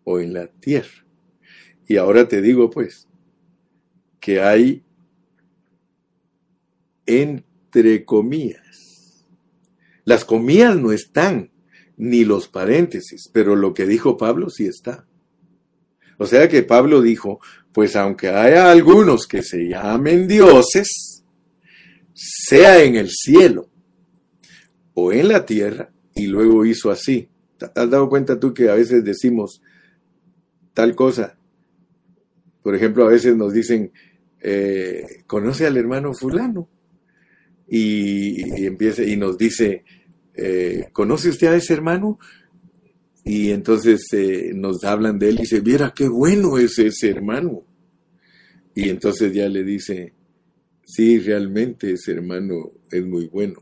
o 0.03 0.19
en 0.19 0.34
la 0.34 0.47
tierra. 0.47 1.06
Y 1.88 1.97
ahora 1.97 2.27
te 2.27 2.41
digo 2.41 2.69
pues 2.69 3.08
que 4.19 4.41
hay 4.41 4.84
entre 7.06 8.06
comillas. 8.06 9.25
Las 10.06 10.23
comillas 10.23 10.77
no 10.77 10.91
están, 10.91 11.51
ni 11.97 12.23
los 12.23 12.47
paréntesis, 12.47 13.30
pero 13.34 13.56
lo 13.56 13.73
que 13.73 13.86
dijo 13.86 14.17
Pablo 14.17 14.49
sí 14.49 14.65
está. 14.65 15.08
O 16.17 16.25
sea 16.25 16.47
que 16.47 16.63
Pablo 16.63 17.01
dijo, 17.01 17.39
pues 17.71 17.95
aunque 17.95 18.30
haya 18.30 18.71
algunos 18.71 19.27
que 19.27 19.43
se 19.43 19.67
llamen 19.67 20.27
dioses, 20.27 21.23
sea 22.13 22.84
en 22.84 22.95
el 22.95 23.10
cielo 23.10 23.69
o 24.93 25.13
en 25.13 25.27
la 25.27 25.45
tierra, 25.45 25.91
y 26.17 26.27
luego 26.27 26.65
hizo 26.65 26.91
así. 26.91 27.30
¿Te 27.58 27.65
has 27.65 27.89
dado 27.89 28.10
cuenta 28.10 28.39
tú 28.39 28.53
que 28.53 28.69
a 28.69 28.75
veces 28.75 29.03
decimos 29.03 29.62
tal 30.73 30.95
cosa? 30.95 31.38
Por 32.63 32.75
ejemplo, 32.75 33.06
a 33.06 33.10
veces 33.10 33.36
nos 33.36 33.53
dicen, 33.53 33.91
eh, 34.41 35.23
conoce 35.25 35.65
al 35.65 35.77
hermano 35.77 36.13
fulano 36.13 36.67
y, 37.67 38.65
empieza 38.65 39.03
y 39.03 39.15
nos 39.15 39.38
dice, 39.38 39.84
eh, 40.34 40.89
¿conoce 40.91 41.30
usted 41.30 41.47
a 41.47 41.56
ese 41.56 41.73
hermano? 41.73 42.19
Y 43.27 43.51
entonces 43.51 44.07
eh, 44.13 44.53
nos 44.55 44.85
hablan 44.85 45.19
de 45.19 45.27
él 45.27 45.35
y 45.35 45.41
dice, 45.41 45.61
mira 45.61 45.93
qué 45.93 46.07
bueno 46.07 46.57
es 46.57 46.79
ese 46.79 47.09
hermano. 47.09 47.65
Y 48.73 48.87
entonces 48.87 49.33
ya 49.33 49.49
le 49.49 49.65
dice, 49.65 50.13
sí, 50.85 51.19
realmente 51.19 51.91
ese 51.91 52.13
hermano 52.13 52.71
es 52.89 53.05
muy 53.05 53.27
bueno. 53.27 53.61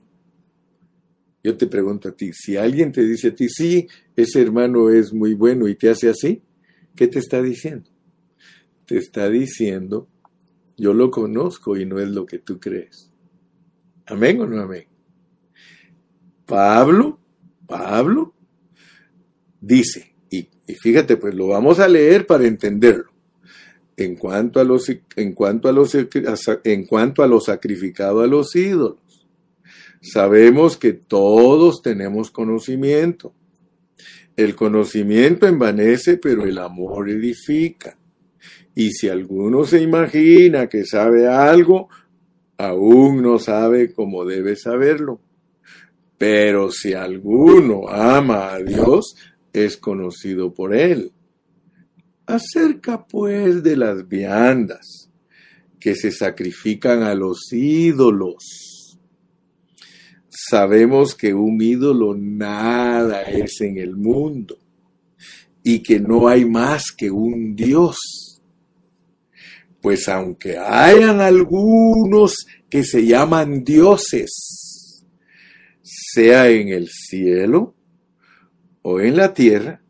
Yo 1.43 1.57
te 1.57 1.65
pregunto 1.65 2.09
a 2.09 2.11
ti, 2.11 2.31
si 2.31 2.57
alguien 2.57 2.91
te 2.91 3.03
dice 3.03 3.29
a 3.29 3.35
ti, 3.35 3.49
sí, 3.49 3.87
ese 4.15 4.41
hermano 4.41 4.91
es 4.91 5.11
muy 5.11 5.33
bueno 5.33 5.67
y 5.67 5.75
te 5.75 5.89
hace 5.89 6.09
así, 6.09 6.43
¿qué 6.95 7.07
te 7.07 7.17
está 7.17 7.41
diciendo? 7.41 7.89
Te 8.85 8.97
está 8.97 9.29
diciendo, 9.29 10.07
yo 10.77 10.93
lo 10.93 11.09
conozco 11.09 11.75
y 11.75 11.87
no 11.87 11.99
es 11.99 12.09
lo 12.09 12.27
que 12.27 12.37
tú 12.37 12.59
crees. 12.59 13.11
Amén 14.05 14.41
o 14.41 14.45
no 14.45 14.61
amén. 14.61 14.85
Pablo, 16.45 17.19
Pablo, 17.65 18.34
dice, 19.65 20.13
y, 20.29 20.47
fíjate, 20.81 21.17
pues 21.17 21.33
lo 21.33 21.47
vamos 21.47 21.79
a 21.79 21.87
leer 21.87 22.25
para 22.25 22.47
entenderlo. 22.47 23.11
En 23.97 24.15
cuanto 24.15 24.59
a 24.59 24.63
los, 24.63 24.89
en 25.15 25.33
cuanto 25.33 25.69
a 25.69 25.71
los, 25.71 25.95
en 25.95 26.85
cuanto 26.85 27.23
a 27.23 27.27
lo 27.27 27.39
sacrificado 27.39 28.21
a 28.21 28.27
los 28.27 28.55
ídolos, 28.55 28.97
sabemos 30.01 30.75
que 30.77 30.93
todos 30.93 31.81
tenemos 31.81 32.29
conocimiento. 32.29 33.33
El 34.35 34.53
conocimiento 34.55 35.47
envanece, 35.47 36.17
pero 36.17 36.43
el 36.43 36.57
amor 36.57 37.09
edifica. 37.09 37.97
Y 38.75 38.91
si 38.91 39.07
alguno 39.07 39.63
se 39.63 39.81
imagina 39.81 40.67
que 40.67 40.83
sabe 40.83 41.27
algo, 41.27 41.87
aún 42.57 43.21
no 43.21 43.39
sabe 43.39 43.93
cómo 43.93 44.25
debe 44.25 44.57
saberlo. 44.57 45.21
Pero 46.17 46.69
si 46.71 46.93
alguno 46.93 47.87
ama 47.87 48.53
a 48.53 48.59
Dios, 48.59 49.15
es 49.55 49.77
conocido 49.77 50.53
por 50.53 50.75
él. 50.75 51.11
Acerca 52.25 53.05
pues 53.05 53.63
de 53.63 53.77
las 53.77 54.07
viandas 54.07 55.09
que 55.79 55.95
se 55.95 56.11
sacrifican 56.11 57.03
a 57.03 57.13
los 57.13 57.51
ídolos. 57.51 58.99
Sabemos 60.29 61.15
que 61.15 61.33
un 61.33 61.61
ídolo 61.61 62.15
nada 62.15 63.23
es 63.23 63.61
en 63.61 63.77
el 63.77 63.95
mundo 63.95 64.57
y 65.63 65.81
que 65.81 65.99
no 65.99 66.27
hay 66.27 66.45
más 66.45 66.91
que 66.91 67.09
un 67.09 67.55
Dios 67.55 67.97
pues 69.85 70.09
aunque 70.09 70.57
hayan 70.57 71.21
algunos 71.21 72.33
que 72.67 72.83
se 72.83 73.05
llaman 73.05 73.63
dioses, 73.63 74.31
sea 75.83 76.49
en 76.49 76.69
el 76.69 76.89
cielo 76.89 77.74
o 78.87 78.99
en 78.99 79.17
la 79.17 79.33
tierra, 79.33 79.81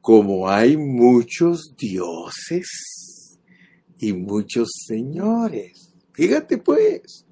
como 0.00 0.48
hay 0.48 0.78
muchos 0.78 1.74
dioses 1.76 3.38
y 3.98 4.14
muchos 4.14 4.70
señores. 4.86 5.92
Fíjate 6.14 6.56
pues, 6.56 7.26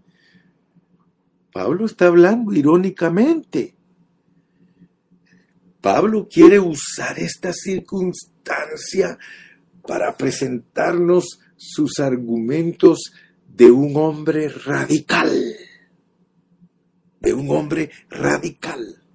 Pablo 1.50 1.86
está 1.86 2.08
hablando 2.08 2.52
irónicamente. 2.52 3.74
Pablo 5.80 6.28
quiere 6.30 6.60
usar 6.60 7.18
esta 7.20 7.54
circunstancia 7.54 9.18
para 9.80 10.14
presentarnos 10.14 11.40
sus 11.56 12.00
argumentos 12.00 13.14
de 13.48 13.70
un 13.70 13.96
hombre 13.96 14.50
radical, 14.50 15.32
de 17.20 17.32
un 17.32 17.50
hombre 17.50 17.90
radical. 18.10 19.05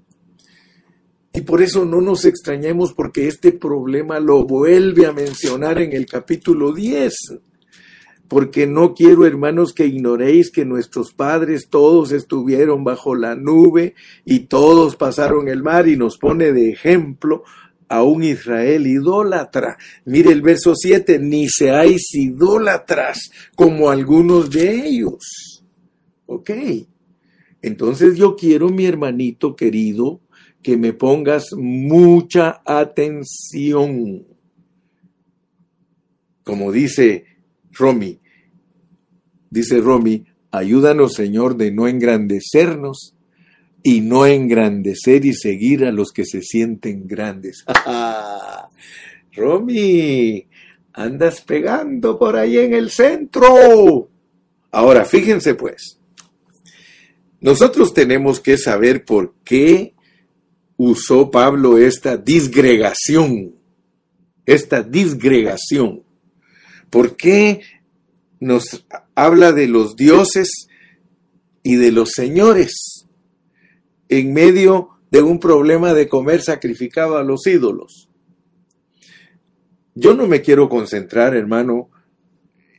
Y 1.34 1.42
por 1.42 1.62
eso 1.62 1.86
no 1.86 2.02
nos 2.02 2.26
extrañemos 2.26 2.94
porque 2.94 3.28
este 3.28 3.54
problema 3.54 4.20
lo 4.20 4.44
vuelve 4.44 5.06
a 5.06 5.14
mencionar 5.14 5.82
en 5.82 5.94
el 5.94 6.06
capítulo 6.06 6.74
10. 6.74 7.14
Porque 8.28 8.68
no 8.68 8.94
quiero, 8.94 9.26
hermanos, 9.26 9.74
que 9.74 9.86
ignoréis 9.86 10.52
que 10.52 10.66
nuestros 10.66 11.14
padres 11.14 11.68
todos 11.70 12.12
estuvieron 12.12 12.84
bajo 12.84 13.16
la 13.16 13.36
nube 13.36 13.96
y 14.26 14.42
todos 14.42 14.96
pasaron 14.96 15.48
el 15.48 15.64
mar 15.64 15.88
y 15.88 15.96
nos 15.96 16.18
pone 16.18 16.52
de 16.52 16.70
ejemplo 16.70 17.44
a 17.88 18.04
un 18.04 18.24
Israel 18.24 18.88
idólatra. 18.88 19.78
Mire 20.06 20.32
el 20.32 20.42
verso 20.42 20.76
7, 20.76 21.20
ni 21.20 21.50
seáis 21.50 22.14
idólatras 22.14 23.32
como 23.56 23.90
algunos 23.90 24.50
de 24.50 24.88
ellos. 24.88 25.64
Ok. 26.26 26.52
Entonces 27.62 28.18
yo 28.18 28.36
quiero, 28.36 28.70
mi 28.70 28.86
hermanito 28.86 29.56
querido, 29.58 30.22
que 30.62 30.78
me 30.78 30.94
pongas 30.94 31.54
mucha 31.54 32.62
atención. 32.66 34.26
Como 36.44 36.72
dice 36.72 37.26
Romy, 37.72 38.20
dice 39.50 39.80
Romy, 39.80 40.26
ayúdanos 40.52 41.14
Señor 41.14 41.58
de 41.58 41.72
no 41.72 41.88
engrandecernos 41.88 43.16
y 43.84 44.02
no 44.02 44.26
engrandecer 44.26 45.26
y 45.26 45.34
seguir 45.34 45.86
a 45.86 45.92
los 45.92 46.12
que 46.12 46.26
se 46.26 46.42
sienten 46.42 47.08
grandes. 47.08 47.66
Romy, 49.34 50.48
andas 50.94 51.42
pegando 51.42 52.20
por 52.20 52.36
ahí 52.36 52.58
en 52.58 52.74
el 52.74 52.90
centro. 52.90 54.10
Ahora, 54.72 55.06
fíjense 55.06 55.56
pues, 55.56 56.00
nosotros 57.40 57.94
tenemos 57.94 58.40
que 58.40 58.58
saber 58.58 59.04
por 59.04 59.34
qué 59.44 59.94
usó 60.84 61.30
Pablo 61.32 61.78
esta 61.78 62.18
disgregación, 62.18 63.56
esta 64.46 64.82
disgregación. 64.84 66.04
¿Por 66.90 67.16
qué 67.16 67.62
nos 68.40 68.86
habla 69.16 69.52
de 69.52 69.68
los 69.68 69.96
dioses 69.96 70.68
y 71.64 71.76
de 71.76 71.92
los 71.92 72.12
señores? 72.12 73.02
en 74.12 74.34
medio 74.34 74.90
de 75.10 75.22
un 75.22 75.40
problema 75.40 75.94
de 75.94 76.10
comer 76.10 76.42
sacrificado 76.42 77.18
a 77.18 77.24
los 77.24 77.48
ídolos. 77.48 78.10
Yo 79.96 80.14
no 80.14 80.28
me 80.28 80.42
quiero 80.42 80.68
concentrar, 80.68 81.34
hermano, 81.34 81.90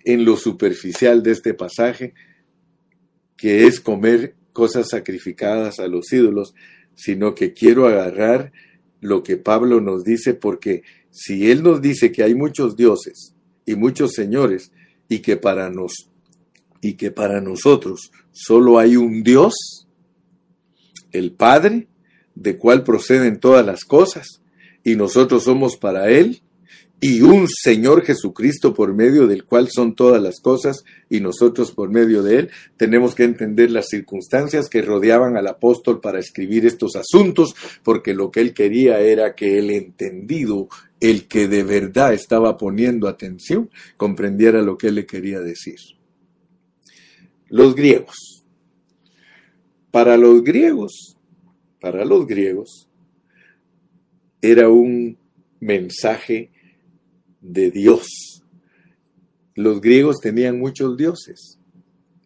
en 0.05 0.27
lo 0.27 0.37
superficial 0.37 1.23
de 1.23 1.31
este 1.31 1.55
pasaje, 1.55 2.13
que 3.35 3.67
es 3.67 3.81
comer 3.81 4.37
cosas 4.53 4.91
sacrificadas 4.91 5.81
a 5.81 5.89
los 5.89 6.13
ídolos, 6.13 6.55
sino 6.95 7.35
que 7.35 7.53
quiero 7.53 7.87
agarrar 7.87 8.53
lo 9.01 9.23
que 9.23 9.37
Pablo 9.37 9.81
nos 9.81 10.05
dice, 10.05 10.35
porque 10.35 10.83
si 11.11 11.51
él 11.51 11.63
nos 11.63 11.83
dice 11.83 12.13
que 12.13 12.23
hay 12.23 12.35
muchos 12.35 12.77
dioses 12.77 13.35
y 13.67 13.75
muchos 13.75 14.13
señores, 14.13 14.73
y 15.09 15.19
que 15.19 15.37
para, 15.37 15.69
nos, 15.71 16.09
y 16.81 16.95
que 16.95 17.11
para 17.11 17.41
nosotros 17.41 18.13
solo 18.31 18.79
hay 18.79 18.97
un 18.97 19.23
Dios, 19.23 19.55
el 21.11 21.33
Padre, 21.33 21.89
de 22.35 22.57
cual 22.57 22.83
proceden 22.83 23.39
todas 23.39 23.65
las 23.67 23.85
cosas, 23.85 24.41
y 24.85 24.97
nosotros 24.97 25.45
somos 25.45 25.77
para 25.77 26.11
Él, 26.11 26.43
y 27.05 27.21
un 27.21 27.49
Señor 27.49 28.05
Jesucristo 28.05 28.73
por 28.73 28.95
medio 28.95 29.27
del 29.27 29.45
cual 29.45 29.69
son 29.69 29.97
todas 29.97 30.23
las 30.23 30.39
cosas 30.39 30.85
y 31.11 31.19
nosotros 31.19 31.73
por 31.73 31.91
medio 31.91 32.23
de 32.23 32.39
él, 32.39 32.51
tenemos 32.77 33.17
que 33.17 33.25
entender 33.25 33.73
las 33.73 33.89
circunstancias 33.89 34.69
que 34.69 34.83
rodeaban 34.83 35.37
al 35.37 35.49
apóstol 35.49 36.01
para 36.01 36.21
escribir 36.21 36.65
estos 36.65 36.95
asuntos, 36.95 37.57
porque 37.83 38.15
lo 38.15 38.31
que 38.31 38.41
él 38.41 38.55
quería 38.55 39.01
era 39.01 39.35
que 39.35 39.59
el 39.59 39.73
entendido, 39.73 40.69
el 41.01 41.27
que 41.27 41.49
de 41.49 41.65
verdad 41.65 42.15
estaba 42.15 42.57
poniendo 42.57 43.09
atención, 43.09 43.69
comprendiera 43.97 44.63
lo 44.63 44.79
que 44.79 44.87
él 44.87 44.95
le 44.95 45.05
quería 45.05 45.41
decir. 45.41 45.81
Los 47.49 47.75
griegos. 47.75 48.45
Para 49.91 50.17
los 50.17 50.45
griegos, 50.45 51.17
para 51.81 52.05
los 52.05 52.29
griegos, 52.29 52.89
era 54.41 54.69
un 54.69 55.19
mensaje 55.59 56.52
de 57.43 57.71
Dios. 57.71 58.43
Los 59.55 59.81
griegos 59.81 60.21
tenían 60.21 60.59
muchos 60.59 60.97
dioses. 60.97 61.59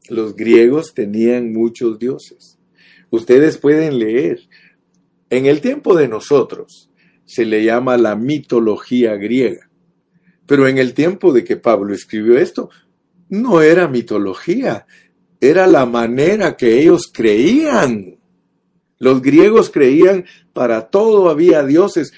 Los 0.08 0.36
griegos 0.36 0.94
tenían 0.94 1.52
muchos 1.52 1.98
dioses. 1.98 2.58
Ustedes 3.10 3.58
pueden 3.58 3.98
leer. 3.98 4.40
En 5.30 5.46
el 5.46 5.60
tiempo 5.60 5.96
de 5.96 6.06
nosotros 6.06 6.90
se 7.24 7.44
le 7.44 7.64
llama 7.64 7.96
la 7.96 8.14
mitología 8.14 9.16
griega. 9.16 9.68
Pero 10.46 10.68
en 10.68 10.78
el 10.78 10.94
tiempo 10.94 11.32
de 11.32 11.42
que 11.42 11.56
Pablo 11.56 11.92
escribió 11.92 12.38
esto, 12.38 12.70
no 13.28 13.60
era 13.60 13.88
mitología, 13.88 14.86
era 15.40 15.66
la 15.66 15.86
manera 15.86 16.56
que 16.56 16.80
ellos 16.80 17.10
creían. 17.12 18.18
Los 18.98 19.20
griegos 19.20 19.70
creían 19.70 20.24
para 20.52 20.88
todo 20.88 21.28
había 21.28 21.64
dioses. 21.64 22.12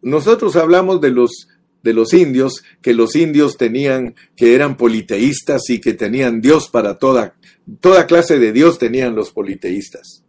Nosotros 0.00 0.54
hablamos 0.54 1.00
de 1.00 1.10
los 1.10 1.48
de 1.82 1.92
los 1.92 2.12
indios, 2.12 2.62
que 2.80 2.94
los 2.94 3.16
indios 3.16 3.56
tenían, 3.56 4.14
que 4.36 4.54
eran 4.54 4.76
politeístas 4.76 5.68
y 5.70 5.80
que 5.80 5.94
tenían 5.94 6.40
Dios 6.40 6.68
para 6.68 6.98
toda, 6.98 7.36
toda 7.80 8.06
clase 8.06 8.38
de 8.38 8.52
Dios 8.52 8.78
tenían 8.78 9.14
los 9.14 9.32
politeístas. 9.32 10.24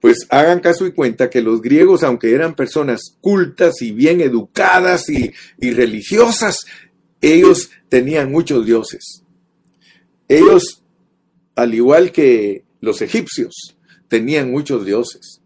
Pues 0.00 0.26
hagan 0.28 0.60
caso 0.60 0.86
y 0.86 0.92
cuenta 0.92 1.30
que 1.30 1.40
los 1.40 1.62
griegos, 1.62 2.02
aunque 2.02 2.32
eran 2.32 2.54
personas 2.54 3.16
cultas 3.20 3.80
y 3.80 3.92
bien 3.92 4.20
educadas 4.20 5.08
y, 5.08 5.32
y 5.60 5.70
religiosas, 5.70 6.66
ellos 7.20 7.70
tenían 7.88 8.30
muchos 8.30 8.66
dioses. 8.66 9.22
Ellos, 10.28 10.82
al 11.54 11.74
igual 11.74 12.12
que 12.12 12.64
los 12.80 13.00
egipcios, 13.00 13.78
tenían 14.08 14.50
muchos 14.50 14.84
dioses 14.84 15.40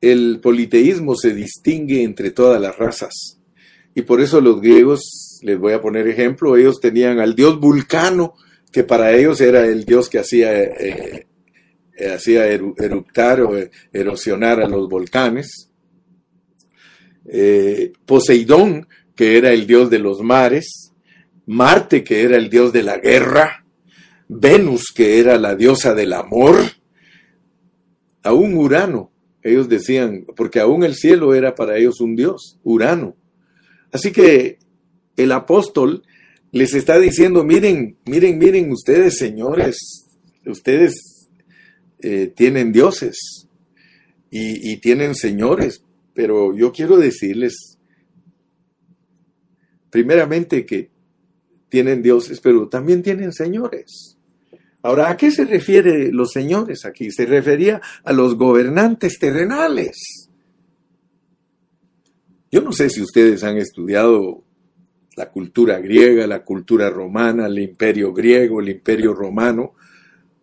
el 0.00 0.40
politeísmo 0.40 1.14
se 1.16 1.34
distingue 1.34 2.02
entre 2.02 2.30
todas 2.30 2.60
las 2.60 2.76
razas. 2.76 3.38
Y 3.94 4.02
por 4.02 4.20
eso 4.20 4.40
los 4.40 4.60
griegos, 4.60 5.40
les 5.42 5.58
voy 5.58 5.72
a 5.72 5.80
poner 5.80 6.06
ejemplo, 6.06 6.56
ellos 6.56 6.78
tenían 6.80 7.18
al 7.18 7.34
dios 7.34 7.58
Vulcano, 7.58 8.34
que 8.70 8.84
para 8.84 9.12
ellos 9.12 9.40
era 9.40 9.66
el 9.66 9.84
dios 9.84 10.08
que 10.08 10.18
hacía, 10.18 10.56
eh, 10.62 11.26
eh, 11.96 12.08
hacía 12.10 12.46
eruptar 12.46 13.40
o 13.40 13.58
erosionar 13.92 14.60
a 14.60 14.68
los 14.68 14.88
volcanes. 14.88 15.70
Eh, 17.26 17.92
Poseidón, 18.06 18.86
que 19.16 19.36
era 19.36 19.50
el 19.50 19.66
dios 19.66 19.90
de 19.90 19.98
los 19.98 20.22
mares. 20.22 20.92
Marte, 21.46 22.04
que 22.04 22.22
era 22.22 22.36
el 22.36 22.50
dios 22.50 22.72
de 22.72 22.82
la 22.82 22.98
guerra. 22.98 23.64
Venus, 24.28 24.92
que 24.94 25.18
era 25.18 25.38
la 25.38 25.56
diosa 25.56 25.94
del 25.94 26.12
amor. 26.12 26.56
Aún 28.22 28.54
Urano, 28.54 29.10
ellos 29.42 29.68
decían, 29.68 30.26
porque 30.36 30.60
aún 30.60 30.84
el 30.84 30.94
cielo 30.94 31.34
era 31.34 31.54
para 31.54 31.76
ellos 31.76 32.00
un 32.00 32.16
dios, 32.16 32.58
Urano. 32.64 33.16
Así 33.92 34.12
que 34.12 34.58
el 35.16 35.32
apóstol 35.32 36.02
les 36.52 36.74
está 36.74 36.98
diciendo, 36.98 37.44
miren, 37.44 37.96
miren, 38.06 38.38
miren 38.38 38.70
ustedes, 38.72 39.18
señores, 39.18 40.06
ustedes 40.46 41.28
eh, 42.00 42.32
tienen 42.34 42.72
dioses 42.72 43.48
y, 44.30 44.72
y 44.72 44.76
tienen 44.78 45.14
señores, 45.14 45.82
pero 46.14 46.54
yo 46.56 46.72
quiero 46.72 46.96
decirles, 46.96 47.78
primeramente 49.90 50.66
que 50.66 50.90
tienen 51.68 52.02
dioses, 52.02 52.40
pero 52.40 52.68
también 52.68 53.02
tienen 53.02 53.32
señores. 53.32 54.17
Ahora, 54.88 55.10
¿a 55.10 55.18
qué 55.18 55.30
se 55.30 55.44
refiere 55.44 56.10
los 56.10 56.32
señores 56.32 56.86
aquí? 56.86 57.10
Se 57.10 57.26
refería 57.26 57.78
a 58.04 58.10
los 58.14 58.36
gobernantes 58.36 59.18
terrenales. 59.18 60.30
Yo 62.50 62.62
no 62.62 62.72
sé 62.72 62.88
si 62.88 63.02
ustedes 63.02 63.44
han 63.44 63.58
estudiado 63.58 64.44
la 65.14 65.30
cultura 65.30 65.78
griega, 65.78 66.26
la 66.26 66.42
cultura 66.42 66.88
romana, 66.88 67.48
el 67.48 67.58
imperio 67.58 68.14
griego, 68.14 68.62
el 68.62 68.70
imperio 68.70 69.12
romano. 69.12 69.74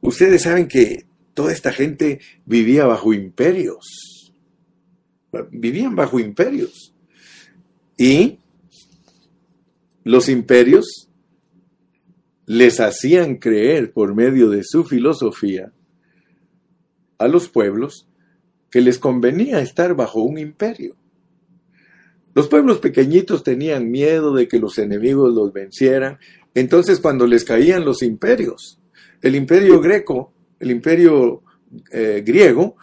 Ustedes 0.02 0.44
saben 0.44 0.68
que 0.68 1.08
toda 1.34 1.52
esta 1.52 1.72
gente 1.72 2.20
vivía 2.46 2.86
bajo 2.86 3.16
imperios. 3.16 4.32
Vivían 5.50 5.96
bajo 5.96 6.20
imperios. 6.20 6.94
Y 7.98 8.38
los 10.04 10.30
imperios 10.30 11.05
les 12.46 12.80
hacían 12.80 13.38
creer 13.38 13.92
por 13.92 14.14
medio 14.14 14.50
de 14.50 14.64
su 14.64 14.84
filosofía 14.84 15.72
a 17.18 17.28
los 17.28 17.50
pueblos 17.50 18.08
que 18.70 18.82
les 18.82 19.00
convenía 19.00 19.62
estar 19.62 19.96
bajo 19.96 20.22
un 20.22 20.38
imperio. 20.38 20.96
Los 22.34 22.50
pueblos 22.50 22.80
pequeñitos 22.80 23.44
tenían 23.44 23.90
miedo 23.90 24.34
de 24.34 24.48
que 24.48 24.60
los 24.60 24.78
enemigos 24.78 25.34
los 25.34 25.54
vencieran, 25.54 26.20
entonces 26.54 27.00
cuando 27.00 27.26
les 27.26 27.46
caían 27.46 27.86
los 27.86 28.04
imperios, 28.04 28.80
el 29.22 29.36
imperio 29.36 29.80
greco, 29.80 30.34
el 30.60 30.72
imperio 30.72 31.44
eh, 31.92 32.22
griego, 32.26 32.76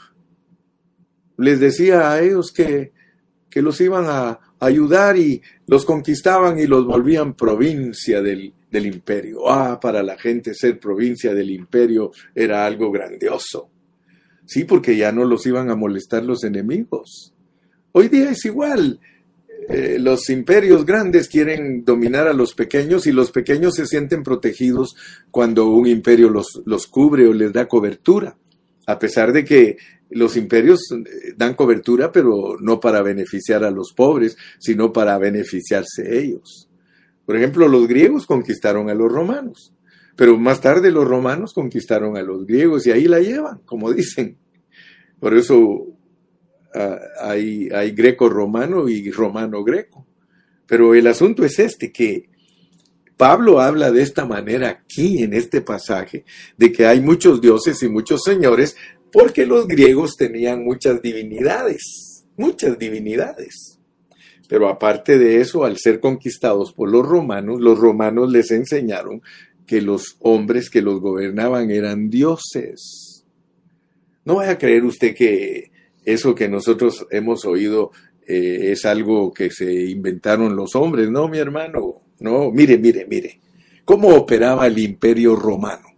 les 1.36 1.60
decía 1.60 2.10
a 2.10 2.22
ellos 2.22 2.52
que, 2.52 2.92
que 3.50 3.62
los 3.62 3.80
iban 3.80 4.06
a 4.08 4.40
ayudar 4.62 5.16
y 5.18 5.42
los 5.66 5.84
conquistaban 5.84 6.58
y 6.58 6.66
los 6.66 6.86
volvían 6.86 7.34
provincia 7.34 8.22
del, 8.22 8.52
del 8.70 8.86
imperio. 8.86 9.50
Ah, 9.50 9.78
para 9.80 10.02
la 10.02 10.16
gente 10.16 10.54
ser 10.54 10.78
provincia 10.78 11.34
del 11.34 11.50
imperio 11.50 12.12
era 12.34 12.64
algo 12.64 12.90
grandioso. 12.90 13.68
Sí, 14.46 14.64
porque 14.64 14.96
ya 14.96 15.12
no 15.12 15.24
los 15.24 15.46
iban 15.46 15.70
a 15.70 15.76
molestar 15.76 16.24
los 16.24 16.44
enemigos. 16.44 17.34
Hoy 17.92 18.08
día 18.08 18.30
es 18.30 18.44
igual. 18.44 19.00
Eh, 19.68 19.98
los 19.98 20.28
imperios 20.30 20.84
grandes 20.84 21.28
quieren 21.28 21.84
dominar 21.84 22.26
a 22.26 22.32
los 22.32 22.54
pequeños 22.54 23.06
y 23.06 23.12
los 23.12 23.30
pequeños 23.30 23.74
se 23.74 23.86
sienten 23.86 24.22
protegidos 24.22 24.96
cuando 25.30 25.68
un 25.68 25.86
imperio 25.86 26.30
los, 26.30 26.62
los 26.64 26.86
cubre 26.86 27.26
o 27.26 27.32
les 27.32 27.52
da 27.52 27.68
cobertura. 27.68 28.36
A 28.86 28.98
pesar 28.98 29.32
de 29.32 29.44
que 29.44 29.76
los 30.14 30.36
imperios 30.36 30.90
eh, 30.92 31.34
dan 31.36 31.54
cobertura, 31.54 32.12
pero 32.12 32.56
no 32.60 32.80
para 32.80 33.02
beneficiar 33.02 33.64
a 33.64 33.70
los 33.70 33.92
pobres, 33.92 34.36
sino 34.58 34.92
para 34.92 35.18
beneficiarse 35.18 36.18
ellos. 36.18 36.68
Por 37.24 37.36
ejemplo, 37.36 37.68
los 37.68 37.86
griegos 37.86 38.26
conquistaron 38.26 38.90
a 38.90 38.94
los 38.94 39.10
romanos, 39.10 39.72
pero 40.16 40.36
más 40.36 40.60
tarde 40.60 40.90
los 40.90 41.06
romanos 41.06 41.52
conquistaron 41.54 42.16
a 42.16 42.22
los 42.22 42.46
griegos 42.46 42.86
y 42.86 42.90
ahí 42.90 43.04
la 43.04 43.20
llevan, 43.20 43.60
como 43.64 43.92
dicen. 43.92 44.36
Por 45.20 45.34
eso 45.34 45.86
ah, 46.74 46.98
hay, 47.20 47.68
hay 47.70 47.92
greco-romano 47.92 48.88
y 48.88 49.10
romano-greco. 49.10 50.06
Pero 50.66 50.94
el 50.94 51.06
asunto 51.06 51.44
es 51.44 51.58
este, 51.58 51.92
que 51.92 52.28
Pablo 53.16 53.60
habla 53.60 53.92
de 53.92 54.02
esta 54.02 54.24
manera 54.24 54.68
aquí 54.68 55.22
en 55.22 55.32
este 55.32 55.60
pasaje, 55.60 56.24
de 56.56 56.72
que 56.72 56.86
hay 56.86 57.00
muchos 57.00 57.40
dioses 57.40 57.82
y 57.82 57.88
muchos 57.88 58.22
señores, 58.24 58.76
porque 59.12 59.46
los 59.46 59.68
griegos 59.68 60.16
tenían 60.16 60.64
muchas 60.64 61.02
divinidades, 61.02 62.24
muchas 62.36 62.78
divinidades. 62.78 63.78
Pero 64.48 64.68
aparte 64.68 65.18
de 65.18 65.40
eso, 65.40 65.64
al 65.64 65.76
ser 65.76 66.00
conquistados 66.00 66.72
por 66.72 66.90
los 66.90 67.06
romanos, 67.06 67.60
los 67.60 67.78
romanos 67.78 68.30
les 68.32 68.50
enseñaron 68.50 69.22
que 69.66 69.80
los 69.80 70.16
hombres 70.20 70.68
que 70.70 70.82
los 70.82 71.00
gobernaban 71.00 71.70
eran 71.70 72.10
dioses. 72.10 73.24
No 74.24 74.36
vaya 74.36 74.52
a 74.52 74.58
creer 74.58 74.84
usted 74.84 75.14
que 75.14 75.70
eso 76.04 76.34
que 76.34 76.48
nosotros 76.48 77.06
hemos 77.10 77.44
oído 77.44 77.92
eh, 78.26 78.72
es 78.72 78.84
algo 78.84 79.32
que 79.32 79.50
se 79.50 79.72
inventaron 79.86 80.56
los 80.56 80.74
hombres. 80.74 81.10
No, 81.10 81.28
mi 81.28 81.38
hermano. 81.38 82.02
No, 82.20 82.50
mire, 82.50 82.78
mire, 82.78 83.06
mire. 83.08 83.40
¿Cómo 83.84 84.08
operaba 84.08 84.66
el 84.66 84.78
imperio 84.78 85.34
romano? 85.34 85.88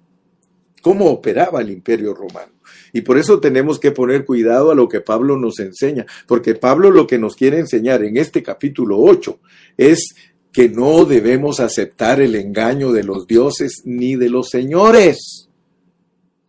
¿Cómo 0.80 1.06
operaba 1.06 1.60
el 1.60 1.70
imperio 1.70 2.14
romano? 2.14 2.53
Y 2.94 3.02
por 3.02 3.18
eso 3.18 3.40
tenemos 3.40 3.80
que 3.80 3.90
poner 3.90 4.24
cuidado 4.24 4.70
a 4.70 4.74
lo 4.74 4.88
que 4.88 5.00
Pablo 5.00 5.36
nos 5.36 5.58
enseña, 5.58 6.06
porque 6.28 6.54
Pablo 6.54 6.92
lo 6.92 7.08
que 7.08 7.18
nos 7.18 7.34
quiere 7.34 7.58
enseñar 7.58 8.04
en 8.04 8.16
este 8.16 8.40
capítulo 8.42 9.00
8 9.00 9.38
es 9.76 10.14
que 10.52 10.68
no 10.68 11.04
debemos 11.04 11.58
aceptar 11.58 12.20
el 12.20 12.36
engaño 12.36 12.92
de 12.92 13.02
los 13.02 13.26
dioses 13.26 13.82
ni 13.84 14.14
de 14.14 14.30
los 14.30 14.48
señores. 14.48 15.48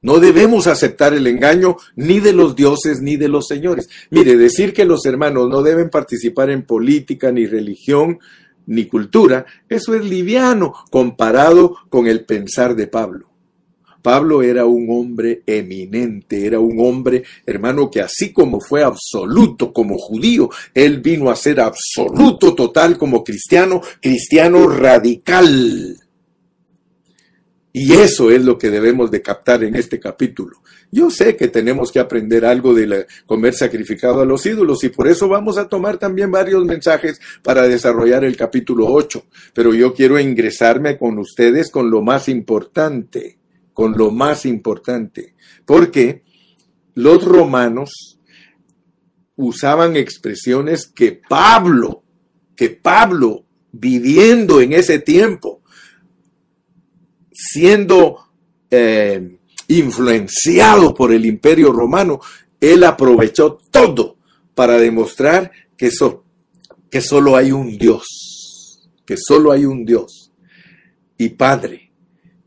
No 0.04 0.20
debemos 0.20 0.68
aceptar 0.68 1.16
el 1.16 1.26
engaño 1.26 1.78
ni 1.96 2.20
de 2.20 2.32
los 2.32 2.56
dioses 2.56 3.02
ni 3.02 3.18
de 3.18 3.28
los 3.28 3.48
señores. 3.48 3.90
Mire, 4.12 4.38
decir 4.38 4.72
que 4.72 4.86
los 4.86 5.04
hermanos 5.08 5.50
no 5.50 5.64
deben 5.64 5.90
participar 5.90 6.52
en 6.52 6.62
política, 6.62 7.32
ni 7.32 7.48
religión, 7.48 8.20
ni 8.68 8.86
cultura, 8.86 9.48
eso 9.68 9.96
es 9.96 10.06
liviano 10.06 10.76
comparado 10.92 11.76
con 11.90 12.06
el 12.06 12.24
pensar 12.24 12.76
de 12.76 12.86
Pablo. 12.86 13.35
Pablo 14.06 14.44
era 14.44 14.68
un 14.68 14.86
hombre 14.92 15.42
eminente, 15.48 16.46
era 16.46 16.60
un 16.60 16.80
hombre, 16.80 17.24
hermano, 17.44 17.90
que 17.90 18.02
así 18.02 18.32
como 18.32 18.62
fue 18.62 18.84
absoluto 18.84 19.74
como 19.74 19.98
judío, 19.98 20.48
él 20.76 21.02
vino 21.02 21.32
a 21.32 21.36
ser 21.36 21.60
absoluto 21.60 22.54
total 22.54 23.00
como 23.00 23.24
cristiano, 23.24 23.82
cristiano 24.00 24.68
radical. 24.68 25.98
Y 27.74 27.94
eso 27.94 28.30
es 28.30 28.46
lo 28.46 28.60
que 28.60 28.70
debemos 28.70 29.10
de 29.10 29.24
captar 29.24 29.64
en 29.64 29.76
este 29.76 30.00
capítulo. 30.00 30.62
Yo 30.92 31.10
sé 31.10 31.36
que 31.36 31.48
tenemos 31.48 31.92
que 31.92 31.98
aprender 31.98 32.46
algo 32.46 32.76
de 32.76 33.08
comer 33.26 33.56
sacrificado 33.56 34.22
a 34.22 34.26
los 34.26 34.46
ídolos 34.46 34.84
y 34.84 34.90
por 34.90 35.08
eso 35.08 35.28
vamos 35.28 35.58
a 35.58 35.68
tomar 35.68 35.98
también 35.98 36.30
varios 36.30 36.64
mensajes 36.64 37.20
para 37.42 37.64
desarrollar 37.64 38.24
el 38.24 38.38
capítulo 38.38 38.86
8. 38.86 39.26
Pero 39.56 39.74
yo 39.74 39.96
quiero 39.96 40.20
ingresarme 40.20 40.96
con 40.96 41.18
ustedes 41.18 41.72
con 41.72 41.90
lo 41.90 42.04
más 42.04 42.30
importante 42.30 43.40
con 43.76 43.98
lo 43.98 44.10
más 44.10 44.46
importante, 44.46 45.36
porque 45.66 46.24
los 46.94 47.26
romanos 47.26 48.18
usaban 49.36 49.98
expresiones 49.98 50.88
que 50.88 51.12
Pablo, 51.28 52.02
que 52.56 52.70
Pablo, 52.70 53.44
viviendo 53.74 54.62
en 54.62 54.72
ese 54.72 55.00
tiempo, 55.00 55.62
siendo 57.34 58.30
eh, 58.72 59.40
influenciado 59.68 60.94
por 60.94 61.12
el 61.12 61.26
imperio 61.26 61.74
romano, 61.74 62.22
él 62.62 62.86
aprovechó 62.86 63.58
todo 63.72 64.16
para 64.56 64.78
demostrar 64.78 65.52
que, 65.76 65.90
que 66.90 67.02
solo 67.02 67.36
hay 67.36 67.52
un 67.52 67.78
Dios, 67.78 68.06
que 69.06 69.18
solo 69.18 69.52
hay 69.52 69.66
un 69.66 69.84
Dios 69.84 70.32
y 71.18 71.28
Padre 71.28 71.85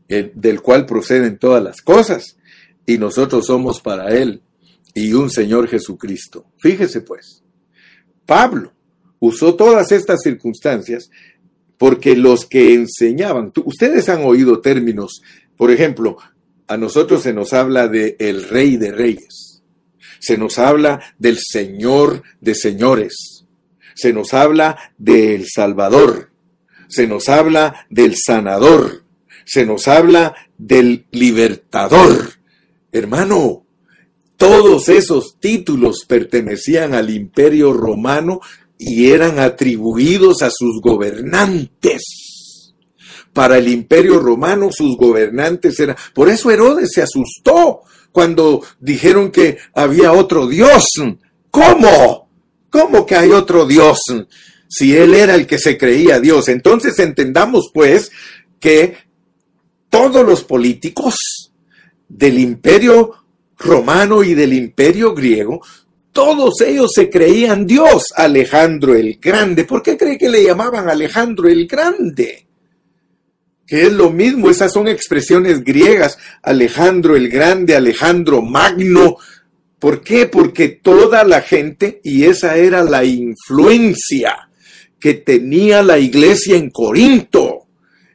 del 0.09 0.61
cual 0.61 0.85
proceden 0.85 1.37
todas 1.37 1.63
las 1.63 1.81
cosas, 1.81 2.37
y 2.85 2.97
nosotros 2.97 3.45
somos 3.45 3.79
para 3.79 4.15
Él 4.15 4.41
y 4.95 5.13
un 5.13 5.29
Señor 5.29 5.67
Jesucristo. 5.67 6.45
Fíjese 6.57 7.01
pues, 7.01 7.43
Pablo 8.25 8.73
usó 9.19 9.55
todas 9.55 9.91
estas 9.91 10.21
circunstancias 10.23 11.09
porque 11.77 12.15
los 12.15 12.45
que 12.45 12.73
enseñaban, 12.73 13.53
ustedes 13.63 14.09
han 14.09 14.23
oído 14.23 14.59
términos, 14.59 15.21
por 15.55 15.71
ejemplo, 15.71 16.17
a 16.67 16.77
nosotros 16.77 17.23
se 17.23 17.33
nos 17.33 17.53
habla 17.53 17.87
de 17.87 18.15
el 18.19 18.49
rey 18.49 18.77
de 18.77 18.91
reyes, 18.91 19.63
se 20.19 20.37
nos 20.37 20.59
habla 20.59 20.99
del 21.17 21.37
señor 21.39 22.23
de 22.41 22.55
señores, 22.55 23.45
se 23.95 24.11
nos 24.13 24.33
habla 24.33 24.77
del 24.97 25.45
salvador, 25.47 26.31
se 26.87 27.07
nos 27.07 27.29
habla 27.29 27.85
del 27.89 28.15
sanador, 28.17 29.03
se 29.49 29.65
nos 29.65 29.87
habla 29.87 30.35
del 30.59 31.07
libertador. 31.09 32.33
Hermano, 32.91 33.65
todos 34.37 34.89
esos 34.89 35.39
títulos 35.39 36.05
pertenecían 36.07 36.93
al 36.93 37.09
imperio 37.09 37.73
romano 37.73 38.41
y 38.77 39.09
eran 39.09 39.39
atribuidos 39.39 40.43
a 40.43 40.51
sus 40.51 40.79
gobernantes. 40.81 42.03
Para 43.33 43.57
el 43.57 43.69
imperio 43.69 44.19
romano 44.19 44.69
sus 44.71 44.95
gobernantes 44.95 45.79
eran... 45.79 45.95
Por 46.13 46.29
eso 46.29 46.51
Herodes 46.51 46.91
se 46.93 47.01
asustó 47.01 47.81
cuando 48.11 48.61
dijeron 48.79 49.31
que 49.31 49.57
había 49.73 50.11
otro 50.11 50.47
Dios. 50.47 50.85
¿Cómo? 51.49 52.29
¿Cómo 52.69 53.03
que 53.03 53.15
hay 53.15 53.31
otro 53.31 53.65
Dios? 53.65 53.97
Si 54.67 54.95
él 54.95 55.15
era 55.15 55.33
el 55.33 55.47
que 55.47 55.57
se 55.57 55.75
creía 55.75 56.19
Dios. 56.19 56.49
Entonces 56.49 56.99
entendamos 56.99 57.71
pues 57.73 58.11
que 58.59 59.08
todos 59.89 60.25
los 60.25 60.43
políticos 60.43 61.15
del 62.07 62.39
imperio 62.39 63.13
romano 63.57 64.23
y 64.23 64.33
del 64.33 64.53
imperio 64.53 65.13
griego, 65.13 65.61
todos 66.11 66.61
ellos 66.61 66.91
se 66.93 67.09
creían 67.09 67.67
Dios, 67.67 68.05
Alejandro 68.15 68.95
el 68.95 69.19
Grande. 69.21 69.63
¿Por 69.63 69.83
qué 69.83 69.97
cree 69.97 70.17
que 70.17 70.29
le 70.29 70.43
llamaban 70.43 70.89
Alejandro 70.89 71.47
el 71.47 71.67
Grande? 71.67 72.47
Que 73.65 73.83
es 73.83 73.93
lo 73.93 74.09
mismo, 74.09 74.49
esas 74.49 74.73
son 74.73 74.87
expresiones 74.87 75.63
griegas, 75.63 76.17
Alejandro 76.41 77.15
el 77.15 77.29
Grande, 77.29 77.75
Alejandro 77.75 78.41
Magno. 78.41 79.17
¿Por 79.77 80.01
qué? 80.01 80.25
Porque 80.25 80.69
toda 80.69 81.23
la 81.23 81.41
gente, 81.41 82.01
y 82.03 82.23
esa 82.25 82.57
era 82.57 82.83
la 82.83 83.05
influencia 83.05 84.49
que 84.99 85.13
tenía 85.13 85.83
la 85.83 85.99
iglesia 85.99 86.57
en 86.57 86.71
Corinto, 86.71 87.58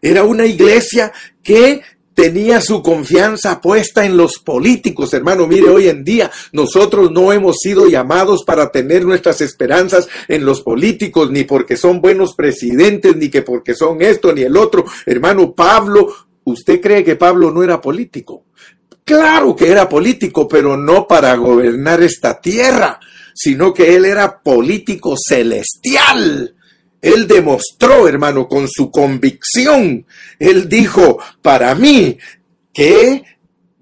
era 0.05 0.23
una 0.23 0.45
iglesia 0.45 1.13
que 1.43 1.81
tenía 2.13 2.61
su 2.61 2.83
confianza 2.83 3.61
puesta 3.61 4.05
en 4.05 4.19
los 4.19 4.39
políticos, 4.39 5.15
hermano. 5.15 5.47
Mire, 5.47 5.71
hoy 5.71 5.89
en 5.89 6.05
día 6.05 6.31
nosotros 6.53 7.11
no 7.11 7.33
hemos 7.33 7.57
sido 7.59 7.89
llamados 7.89 8.45
para 8.45 8.71
tener 8.71 9.07
nuestras 9.07 9.41
esperanzas 9.41 10.07
en 10.29 10.45
los 10.45 10.61
políticos, 10.61 11.31
ni 11.31 11.45
porque 11.45 11.79
son 11.79 12.03
buenos 12.03 12.35
presidentes, 12.35 13.17
ni 13.17 13.31
que 13.31 13.41
porque 13.41 13.75
son 13.75 14.03
esto, 14.03 14.33
ni 14.35 14.43
el 14.43 14.59
otro. 14.59 14.85
Hermano 15.07 15.55
Pablo, 15.55 16.15
¿usted 16.45 16.83
cree 16.83 17.03
que 17.03 17.17
Pablo 17.17 17.51
no 17.51 17.63
era 17.63 17.81
político? 17.81 18.45
Claro 19.05 19.57
que 19.57 19.71
era 19.71 19.89
político, 19.89 20.47
pero 20.47 20.77
no 20.77 21.09
para 21.09 21.35
gobernar 21.35 22.03
esta 22.03 22.41
tierra, 22.43 23.01
sino 23.35 23.73
que 23.73 23.97
él 23.97 24.05
era 24.05 24.43
político 24.43 25.15
celestial. 25.17 26.54
Él 27.05 27.27
demostró, 27.29 28.09
hermano, 28.09 28.49
con 28.49 28.67
su 28.67 28.91
convicción. 28.91 30.07
Él 30.39 30.71
dijo, 30.71 31.19
para 31.43 31.75
mí, 31.75 32.17
¿qué 32.73 33.23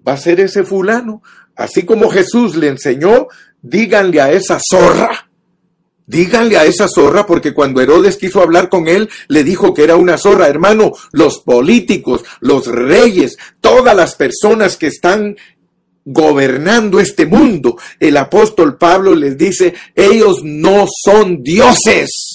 va 0.07 0.15
a 0.15 0.17
ser 0.17 0.41
ese 0.41 0.65
fulano? 0.65 1.23
Así 1.55 1.85
como 1.85 2.11
Jesús 2.11 2.57
le 2.57 2.67
enseñó, 2.67 3.29
díganle 3.63 4.21
a 4.21 4.33
esa 4.33 4.59
zorra. 4.59 5.31
Díganle 6.05 6.57
a 6.57 6.65
esa 6.65 6.89
zorra, 6.89 7.25
porque 7.25 7.55
cuando 7.55 7.81
Herodes 7.81 8.17
quiso 8.17 8.43
hablar 8.43 8.69
con 8.69 8.89
él, 8.89 9.09
le 9.29 9.45
dijo 9.45 9.73
que 9.73 9.85
era 9.85 9.95
una 9.95 10.19
zorra. 10.19 10.49
Hermano, 10.49 10.91
los 11.13 11.39
políticos, 11.39 12.25
los 12.41 12.67
reyes, 12.67 13.39
todas 13.61 13.95
las 13.95 14.17
personas 14.17 14.77
que 14.77 14.89
están 14.89 15.37
gobernando 16.05 16.99
este 16.99 17.27
mundo, 17.27 17.79
el 18.01 18.17
apóstol 18.17 18.77
Pablo 18.77 19.15
les 19.15 19.39
dice, 19.39 19.75
ellos 19.95 20.39
no 20.43 20.87
son 21.05 21.41
dioses. 21.45 22.32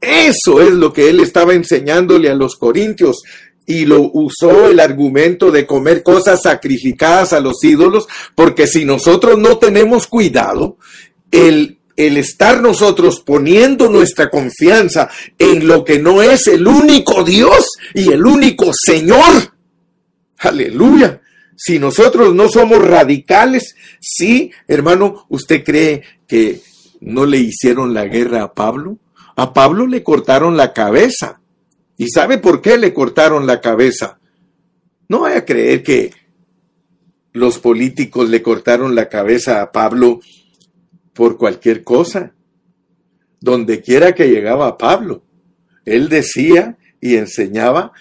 Eso 0.00 0.60
es 0.60 0.70
lo 0.70 0.92
que 0.92 1.10
él 1.10 1.20
estaba 1.20 1.54
enseñándole 1.54 2.30
a 2.30 2.34
los 2.34 2.56
corintios 2.56 3.22
y 3.66 3.84
lo 3.84 4.10
usó 4.12 4.68
el 4.68 4.80
argumento 4.80 5.50
de 5.50 5.66
comer 5.66 6.02
cosas 6.02 6.42
sacrificadas 6.42 7.32
a 7.32 7.40
los 7.40 7.62
ídolos, 7.62 8.08
porque 8.34 8.66
si 8.66 8.84
nosotros 8.84 9.38
no 9.38 9.58
tenemos 9.58 10.06
cuidado, 10.06 10.76
el, 11.30 11.78
el 11.96 12.16
estar 12.16 12.60
nosotros 12.62 13.20
poniendo 13.20 13.88
nuestra 13.88 14.30
confianza 14.30 15.08
en 15.38 15.68
lo 15.68 15.84
que 15.84 15.98
no 15.98 16.22
es 16.22 16.48
el 16.48 16.66
único 16.66 17.22
Dios 17.22 17.68
y 17.94 18.10
el 18.10 18.26
único 18.26 18.72
Señor, 18.72 19.52
aleluya. 20.38 21.20
Si 21.54 21.78
nosotros 21.78 22.34
no 22.34 22.48
somos 22.48 22.82
radicales, 22.82 23.76
sí, 24.00 24.50
hermano, 24.66 25.26
¿usted 25.28 25.62
cree 25.62 26.02
que 26.26 26.60
no 27.00 27.26
le 27.26 27.36
hicieron 27.36 27.92
la 27.92 28.06
guerra 28.06 28.42
a 28.42 28.54
Pablo? 28.54 28.98
A 29.36 29.52
Pablo 29.52 29.86
le 29.86 30.02
cortaron 30.02 30.56
la 30.56 30.72
cabeza. 30.72 31.40
¿Y 31.96 32.08
sabe 32.08 32.38
por 32.38 32.60
qué 32.60 32.78
le 32.78 32.94
cortaron 32.94 33.46
la 33.46 33.60
cabeza? 33.60 34.18
No 35.08 35.20
vaya 35.20 35.38
a 35.38 35.44
creer 35.44 35.82
que 35.82 36.12
los 37.32 37.58
políticos 37.58 38.28
le 38.28 38.42
cortaron 38.42 38.94
la 38.94 39.08
cabeza 39.08 39.62
a 39.62 39.72
Pablo 39.72 40.20
por 41.12 41.36
cualquier 41.36 41.84
cosa. 41.84 42.34
Donde 43.40 43.80
quiera 43.80 44.12
que 44.12 44.28
llegaba 44.28 44.76
Pablo, 44.76 45.24
él 45.84 46.08
decía 46.08 46.78
y 47.00 47.16
enseñaba 47.16 47.92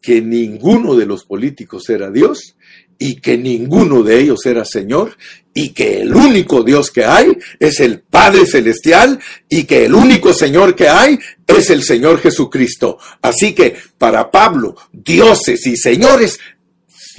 que 0.00 0.20
ninguno 0.20 0.94
de 0.96 1.06
los 1.06 1.24
políticos 1.24 1.88
era 1.88 2.10
Dios 2.10 2.56
y 3.04 3.16
que 3.16 3.36
ninguno 3.36 4.04
de 4.04 4.20
ellos 4.20 4.46
era 4.46 4.64
Señor 4.64 5.16
y 5.52 5.70
que 5.70 6.02
el 6.02 6.14
único 6.14 6.62
Dios 6.62 6.92
que 6.92 7.04
hay 7.04 7.36
es 7.58 7.80
el 7.80 7.98
Padre 7.98 8.46
Celestial 8.46 9.18
y 9.48 9.64
que 9.64 9.86
el 9.86 9.94
único 9.94 10.32
Señor 10.32 10.76
que 10.76 10.88
hay 10.88 11.18
es 11.44 11.70
el 11.70 11.82
Señor 11.82 12.20
Jesucristo. 12.20 12.98
Así 13.20 13.56
que 13.56 13.74
para 13.98 14.30
Pablo, 14.30 14.76
dioses 14.92 15.66
y 15.66 15.76
señores, 15.76 16.38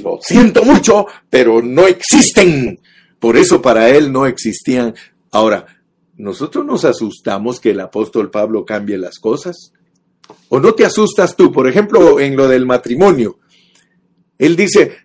lo 0.02 0.20
siento 0.22 0.64
mucho, 0.64 1.06
pero 1.30 1.62
no 1.62 1.86
existen. 1.86 2.80
Por 3.20 3.36
eso 3.36 3.62
para 3.62 3.90
él 3.90 4.10
no 4.10 4.26
existían. 4.26 4.96
Ahora, 5.32 5.66
nosotros 6.16 6.66
nos 6.66 6.86
asustamos 6.86 7.60
que 7.60 7.72
el 7.72 7.82
apóstol 7.82 8.32
Pablo 8.32 8.64
cambie 8.64 8.98
las 8.98 9.20
cosas. 9.20 9.74
¿O 10.48 10.62
no 10.62 10.76
te 10.76 10.86
asustas 10.86 11.36
tú? 11.36 11.52
Por 11.52 11.68
ejemplo, 11.68 12.22
en 12.22 12.38
lo 12.38 12.48
del 12.48 12.66
matrimonio. 12.66 13.40
Él 14.38 14.56
dice, 14.56 15.03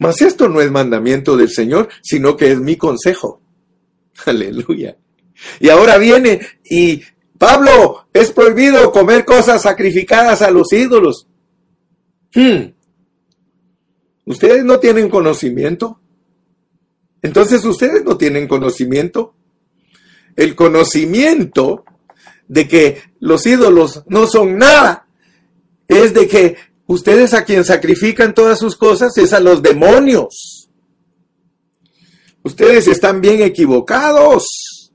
mas 0.00 0.20
esto 0.22 0.48
no 0.48 0.60
es 0.60 0.70
mandamiento 0.70 1.36
del 1.36 1.50
Señor, 1.50 1.88
sino 2.02 2.36
que 2.36 2.50
es 2.50 2.58
mi 2.58 2.76
consejo. 2.76 3.40
Aleluya. 4.26 4.96
Y 5.60 5.68
ahora 5.68 5.98
viene 5.98 6.40
y 6.64 7.02
Pablo, 7.38 8.06
es 8.12 8.32
prohibido 8.32 8.92
comer 8.92 9.24
cosas 9.24 9.62
sacrificadas 9.62 10.42
a 10.42 10.50
los 10.50 10.72
ídolos. 10.72 11.26
Hmm. 12.34 12.72
¿Ustedes 14.26 14.64
no 14.64 14.78
tienen 14.78 15.08
conocimiento? 15.08 16.00
Entonces 17.22 17.64
ustedes 17.64 18.04
no 18.04 18.16
tienen 18.16 18.48
conocimiento. 18.48 19.34
El 20.36 20.54
conocimiento 20.54 21.84
de 22.48 22.68
que 22.68 23.02
los 23.20 23.46
ídolos 23.46 24.02
no 24.06 24.26
son 24.26 24.58
nada 24.58 25.06
es 25.88 26.14
de 26.14 26.28
que 26.28 26.56
ustedes 26.90 27.34
a 27.34 27.44
quien 27.44 27.64
sacrifican 27.64 28.34
todas 28.34 28.58
sus 28.58 28.74
cosas 28.74 29.16
es 29.16 29.32
a 29.32 29.38
los 29.38 29.62
demonios. 29.62 30.68
Ustedes 32.42 32.88
están 32.88 33.20
bien 33.20 33.42
equivocados. 33.42 34.92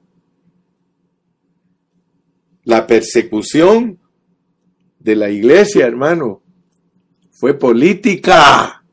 La 2.63 2.85
persecución 2.85 3.99
de 4.99 5.15
la 5.15 5.29
iglesia, 5.29 5.85
hermano, 5.85 6.43
fue 7.31 7.57
política. 7.57 8.83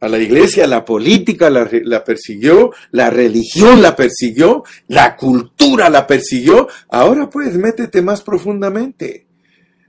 A 0.00 0.08
la 0.08 0.18
iglesia 0.18 0.66
la 0.66 0.82
política 0.82 1.50
la, 1.50 1.68
la, 1.84 2.04
persiguió, 2.04 2.70
la 2.90 3.10
religión 3.10 3.82
la 3.82 3.94
persiguió, 3.94 4.62
la 4.88 5.14
cultura 5.14 5.90
la 5.90 6.06
persiguió. 6.06 6.68
Ahora 6.88 7.28
pues 7.28 7.54
métete 7.58 8.00
más 8.00 8.22
profundamente. 8.22 9.25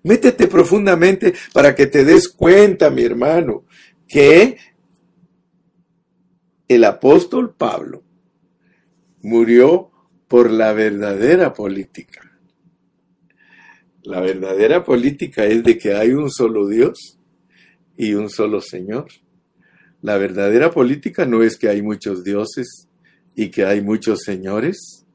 Métete 0.08 0.48
profundamente 0.48 1.34
para 1.52 1.76
que 1.76 1.86
te 1.86 2.06
des 2.06 2.30
cuenta, 2.30 2.90
mi 2.90 3.04
hermano, 3.04 3.66
que 4.08 4.58
el 6.66 6.86
apóstol 6.86 7.54
Pablo 7.54 8.06
murió 9.22 9.92
por 10.30 10.50
la 10.50 10.72
verdadera 10.72 11.54
política. 11.54 12.22
La 14.04 14.22
verdadera 14.22 14.86
política 14.86 15.44
es 15.44 15.62
de 15.66 15.78
que 15.78 15.94
hay 15.94 16.12
un 16.12 16.32
solo 16.32 16.70
Dios 16.70 17.20
y 17.98 18.14
un 18.14 18.30
solo 18.30 18.62
Señor. 18.62 19.08
La 20.02 20.18
verdadera 20.18 20.72
política 20.72 21.26
no 21.26 21.44
es 21.44 21.58
que 21.58 21.68
hay 21.68 21.82
muchos 21.82 22.24
dioses 22.24 22.88
y 23.36 23.50
que 23.50 23.66
hay 23.66 23.82
muchos 23.82 24.22
señores. 24.22 25.06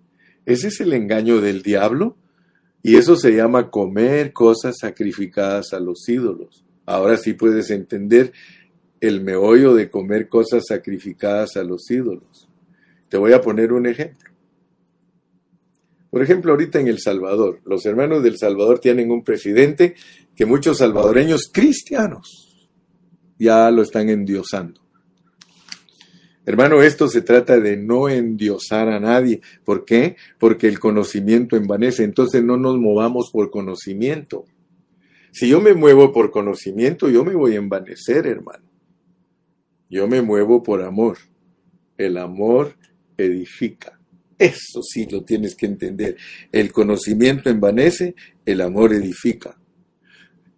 Ese 0.45 0.68
es 0.68 0.80
el 0.82 0.93
engaño 0.93 1.40
del 1.40 1.62
diablo 1.62 2.18
y 2.83 2.97
eso 2.97 3.16
se 3.16 3.35
llama 3.35 3.70
comer 3.70 4.33
cosas 4.33 4.78
sacrificadas 4.78 5.72
a 5.72 5.80
los 5.80 6.09
ídolos. 6.09 6.64
Ahora 6.85 7.16
sí 7.16 7.35
puedes 7.35 7.70
entender 7.70 8.33
el 9.01 9.20
meollo 9.20 9.74
de 9.74 9.89
comer 9.89 10.28
cosas 10.28 10.64
sacrificadas 10.66 11.57
a 11.57 11.62
los 11.62 11.91
ídolos. 11.91 12.49
Te 13.09 13.16
voy 13.16 13.33
a 13.33 13.41
poner 13.41 13.72
un 13.72 13.87
ejemplo. 13.87 14.30
Por 16.11 16.22
ejemplo, 16.22 16.53
ahorita 16.53 16.78
en 16.78 16.89
El 16.89 16.99
Salvador, 16.99 17.61
los 17.64 17.87
hermanos 17.87 18.22
del 18.22 18.37
Salvador 18.37 18.80
tienen 18.80 19.11
un 19.11 19.24
presidente 19.24 19.95
que 20.35 20.45
muchos 20.45 20.78
salvadoreños 20.78 21.51
cristianos 21.53 22.68
ya 23.39 23.70
lo 23.70 23.83
están 23.83 24.11
endiosando. 24.11 24.82
Hermano, 26.45 26.82
esto 26.82 27.07
se 27.07 27.22
trata 27.22 27.61
de 27.61 27.76
no 27.76 28.09
endiosar 28.09 28.88
a 28.88 28.99
nadie. 28.99 29.40
¿Por 29.64 29.84
qué? 29.84 30.16
Porque 30.38 30.66
el 30.66 30.80
conocimiento 30.80 31.57
envanece. 31.57 32.03
Entonces 32.03 32.43
no 32.43 32.57
nos 32.57 32.78
movamos 32.78 33.30
por 33.32 33.51
conocimiento. 33.51 34.45
Si 35.30 35.49
yo 35.49 35.61
me 35.61 35.72
muevo 35.74 36.12
por 36.12 36.30
conocimiento, 36.30 37.09
yo 37.09 37.24
me 37.24 37.34
voy 37.34 37.55
a 37.55 37.59
envanecer, 37.59 38.26
hermano. 38.26 38.64
Yo 39.88 40.09
me 40.09 40.20
muevo 40.20 40.62
por 40.62 40.82
amor. 40.82 41.18
El 41.97 42.16
amor 42.16 42.76
edifica. 43.16 43.99
Eso 44.38 44.82
sí 44.82 45.07
lo 45.09 45.22
tienes 45.22 45.55
que 45.55 45.66
entender. 45.66 46.16
El 46.51 46.72
conocimiento 46.72 47.49
envanece, 47.49 48.16
el 48.45 48.61
amor 48.61 48.93
edifica. 48.93 49.57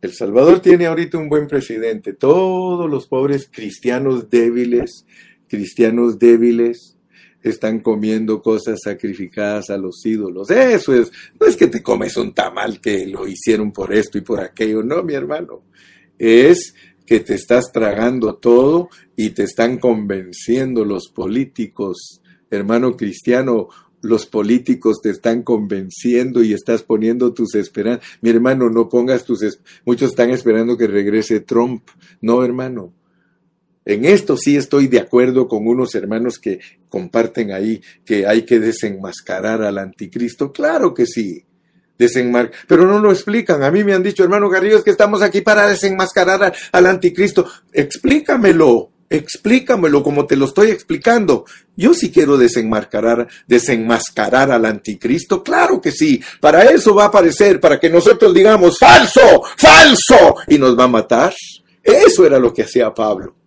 El 0.00 0.12
Salvador 0.12 0.60
tiene 0.60 0.86
ahorita 0.86 1.18
un 1.18 1.28
buen 1.28 1.46
presidente. 1.46 2.14
Todos 2.14 2.90
los 2.90 3.06
pobres 3.06 3.48
cristianos 3.50 4.30
débiles, 4.30 5.06
cristianos 5.48 6.18
débiles, 6.18 6.96
están 7.42 7.80
comiendo 7.80 8.40
cosas 8.40 8.80
sacrificadas 8.82 9.68
a 9.68 9.76
los 9.76 10.04
ídolos. 10.06 10.50
Eso 10.50 10.94
es, 10.94 11.12
no 11.38 11.46
es 11.46 11.56
que 11.56 11.66
te 11.66 11.82
comes 11.82 12.16
un 12.16 12.32
tamal 12.32 12.80
que 12.80 13.06
lo 13.06 13.28
hicieron 13.28 13.70
por 13.70 13.94
esto 13.94 14.16
y 14.16 14.22
por 14.22 14.40
aquello, 14.40 14.82
no, 14.82 15.02
mi 15.02 15.12
hermano. 15.12 15.62
Es 16.18 16.74
que 17.04 17.20
te 17.20 17.34
estás 17.34 17.70
tragando 17.70 18.36
todo 18.36 18.88
y 19.14 19.30
te 19.30 19.42
están 19.42 19.78
convenciendo 19.78 20.86
los 20.86 21.10
políticos. 21.10 22.22
Hermano 22.50 22.96
cristiano, 22.96 23.68
los 24.00 24.24
políticos 24.26 25.00
te 25.02 25.10
están 25.10 25.42
convenciendo 25.42 26.42
y 26.42 26.54
estás 26.54 26.82
poniendo 26.82 27.34
tus 27.34 27.54
esperanzas. 27.54 28.06
Mi 28.22 28.30
hermano, 28.30 28.70
no 28.70 28.88
pongas 28.88 29.24
tus... 29.24 29.40
Muchos 29.84 30.10
están 30.10 30.30
esperando 30.30 30.78
que 30.78 30.86
regrese 30.86 31.40
Trump. 31.40 31.88
No, 32.22 32.42
hermano. 32.42 32.94
En 33.84 34.04
esto 34.04 34.36
sí 34.36 34.56
estoy 34.56 34.88
de 34.88 35.00
acuerdo 35.00 35.46
con 35.46 35.66
unos 35.66 35.94
hermanos 35.94 36.38
que 36.38 36.60
comparten 36.88 37.52
ahí 37.52 37.82
que 38.04 38.26
hay 38.26 38.42
que 38.42 38.58
desenmascarar 38.58 39.62
al 39.62 39.78
anticristo. 39.78 40.52
Claro 40.52 40.94
que 40.94 41.06
sí 41.06 41.44
desenmar 41.98 42.50
pero 42.66 42.86
no 42.86 42.98
lo 42.98 43.12
explican. 43.12 43.62
A 43.62 43.70
mí 43.70 43.84
me 43.84 43.94
han 43.94 44.02
dicho, 44.02 44.24
hermano 44.24 44.48
Garrido, 44.48 44.78
es 44.78 44.84
que 44.84 44.90
estamos 44.90 45.22
aquí 45.22 45.40
para 45.40 45.66
desenmascarar 45.66 46.52
al 46.72 46.86
anticristo. 46.86 47.46
Explícamelo, 47.72 48.90
explícamelo 49.10 50.02
como 50.02 50.26
te 50.26 50.36
lo 50.36 50.46
estoy 50.46 50.70
explicando. 50.70 51.44
Yo 51.76 51.94
sí 51.94 52.10
quiero 52.10 52.36
desenmascarar, 52.36 53.28
desenmascarar 53.46 54.50
al 54.50 54.64
anticristo, 54.64 55.42
claro 55.42 55.80
que 55.80 55.92
sí. 55.92 56.22
Para 56.40 56.64
eso 56.64 56.94
va 56.94 57.04
a 57.04 57.08
aparecer, 57.08 57.60
para 57.60 57.78
que 57.78 57.90
nosotros 57.90 58.32
digamos, 58.32 58.78
falso, 58.78 59.42
falso, 59.56 60.36
y 60.48 60.58
nos 60.58 60.78
va 60.78 60.84
a 60.84 60.88
matar. 60.88 61.34
Eso 61.82 62.24
era 62.24 62.38
lo 62.38 62.52
que 62.52 62.62
hacía 62.62 62.94
Pablo. 62.94 63.43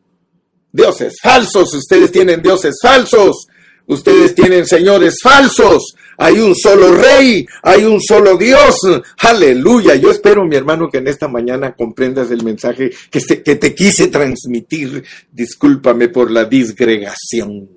Dioses 0.77 1.15
falsos, 1.23 1.73
ustedes 1.73 2.11
tienen 2.11 2.39
dioses 2.39 2.77
falsos, 2.79 3.47
ustedes 3.87 4.35
tienen 4.35 4.63
señores 4.67 5.17
falsos, 5.23 5.95
hay 6.19 6.39
un 6.39 6.53
solo 6.55 6.93
rey, 6.93 7.47
hay 7.63 7.83
un 7.83 7.99
solo 7.99 8.37
Dios. 8.37 8.75
Aleluya. 9.17 9.95
Yo 9.95 10.11
espero, 10.11 10.45
mi 10.45 10.55
hermano, 10.55 10.87
que 10.87 10.99
en 10.99 11.07
esta 11.07 11.27
mañana 11.27 11.73
comprendas 11.73 12.29
el 12.29 12.43
mensaje 12.43 12.91
que, 13.09 13.55
te 13.55 13.73
quise 13.73 14.07
transmitir. 14.09 15.03
Discúlpame 15.31 16.09
por 16.09 16.29
la 16.29 16.45
disgregación. 16.45 17.69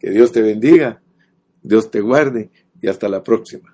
Que 0.00 0.10
Dios 0.10 0.32
te 0.32 0.42
bendiga, 0.42 1.00
Dios 1.62 1.88
te 1.88 2.00
guarde 2.00 2.50
y 2.80 2.88
hasta 2.88 3.08
la 3.08 3.22
próxima. 3.22 3.71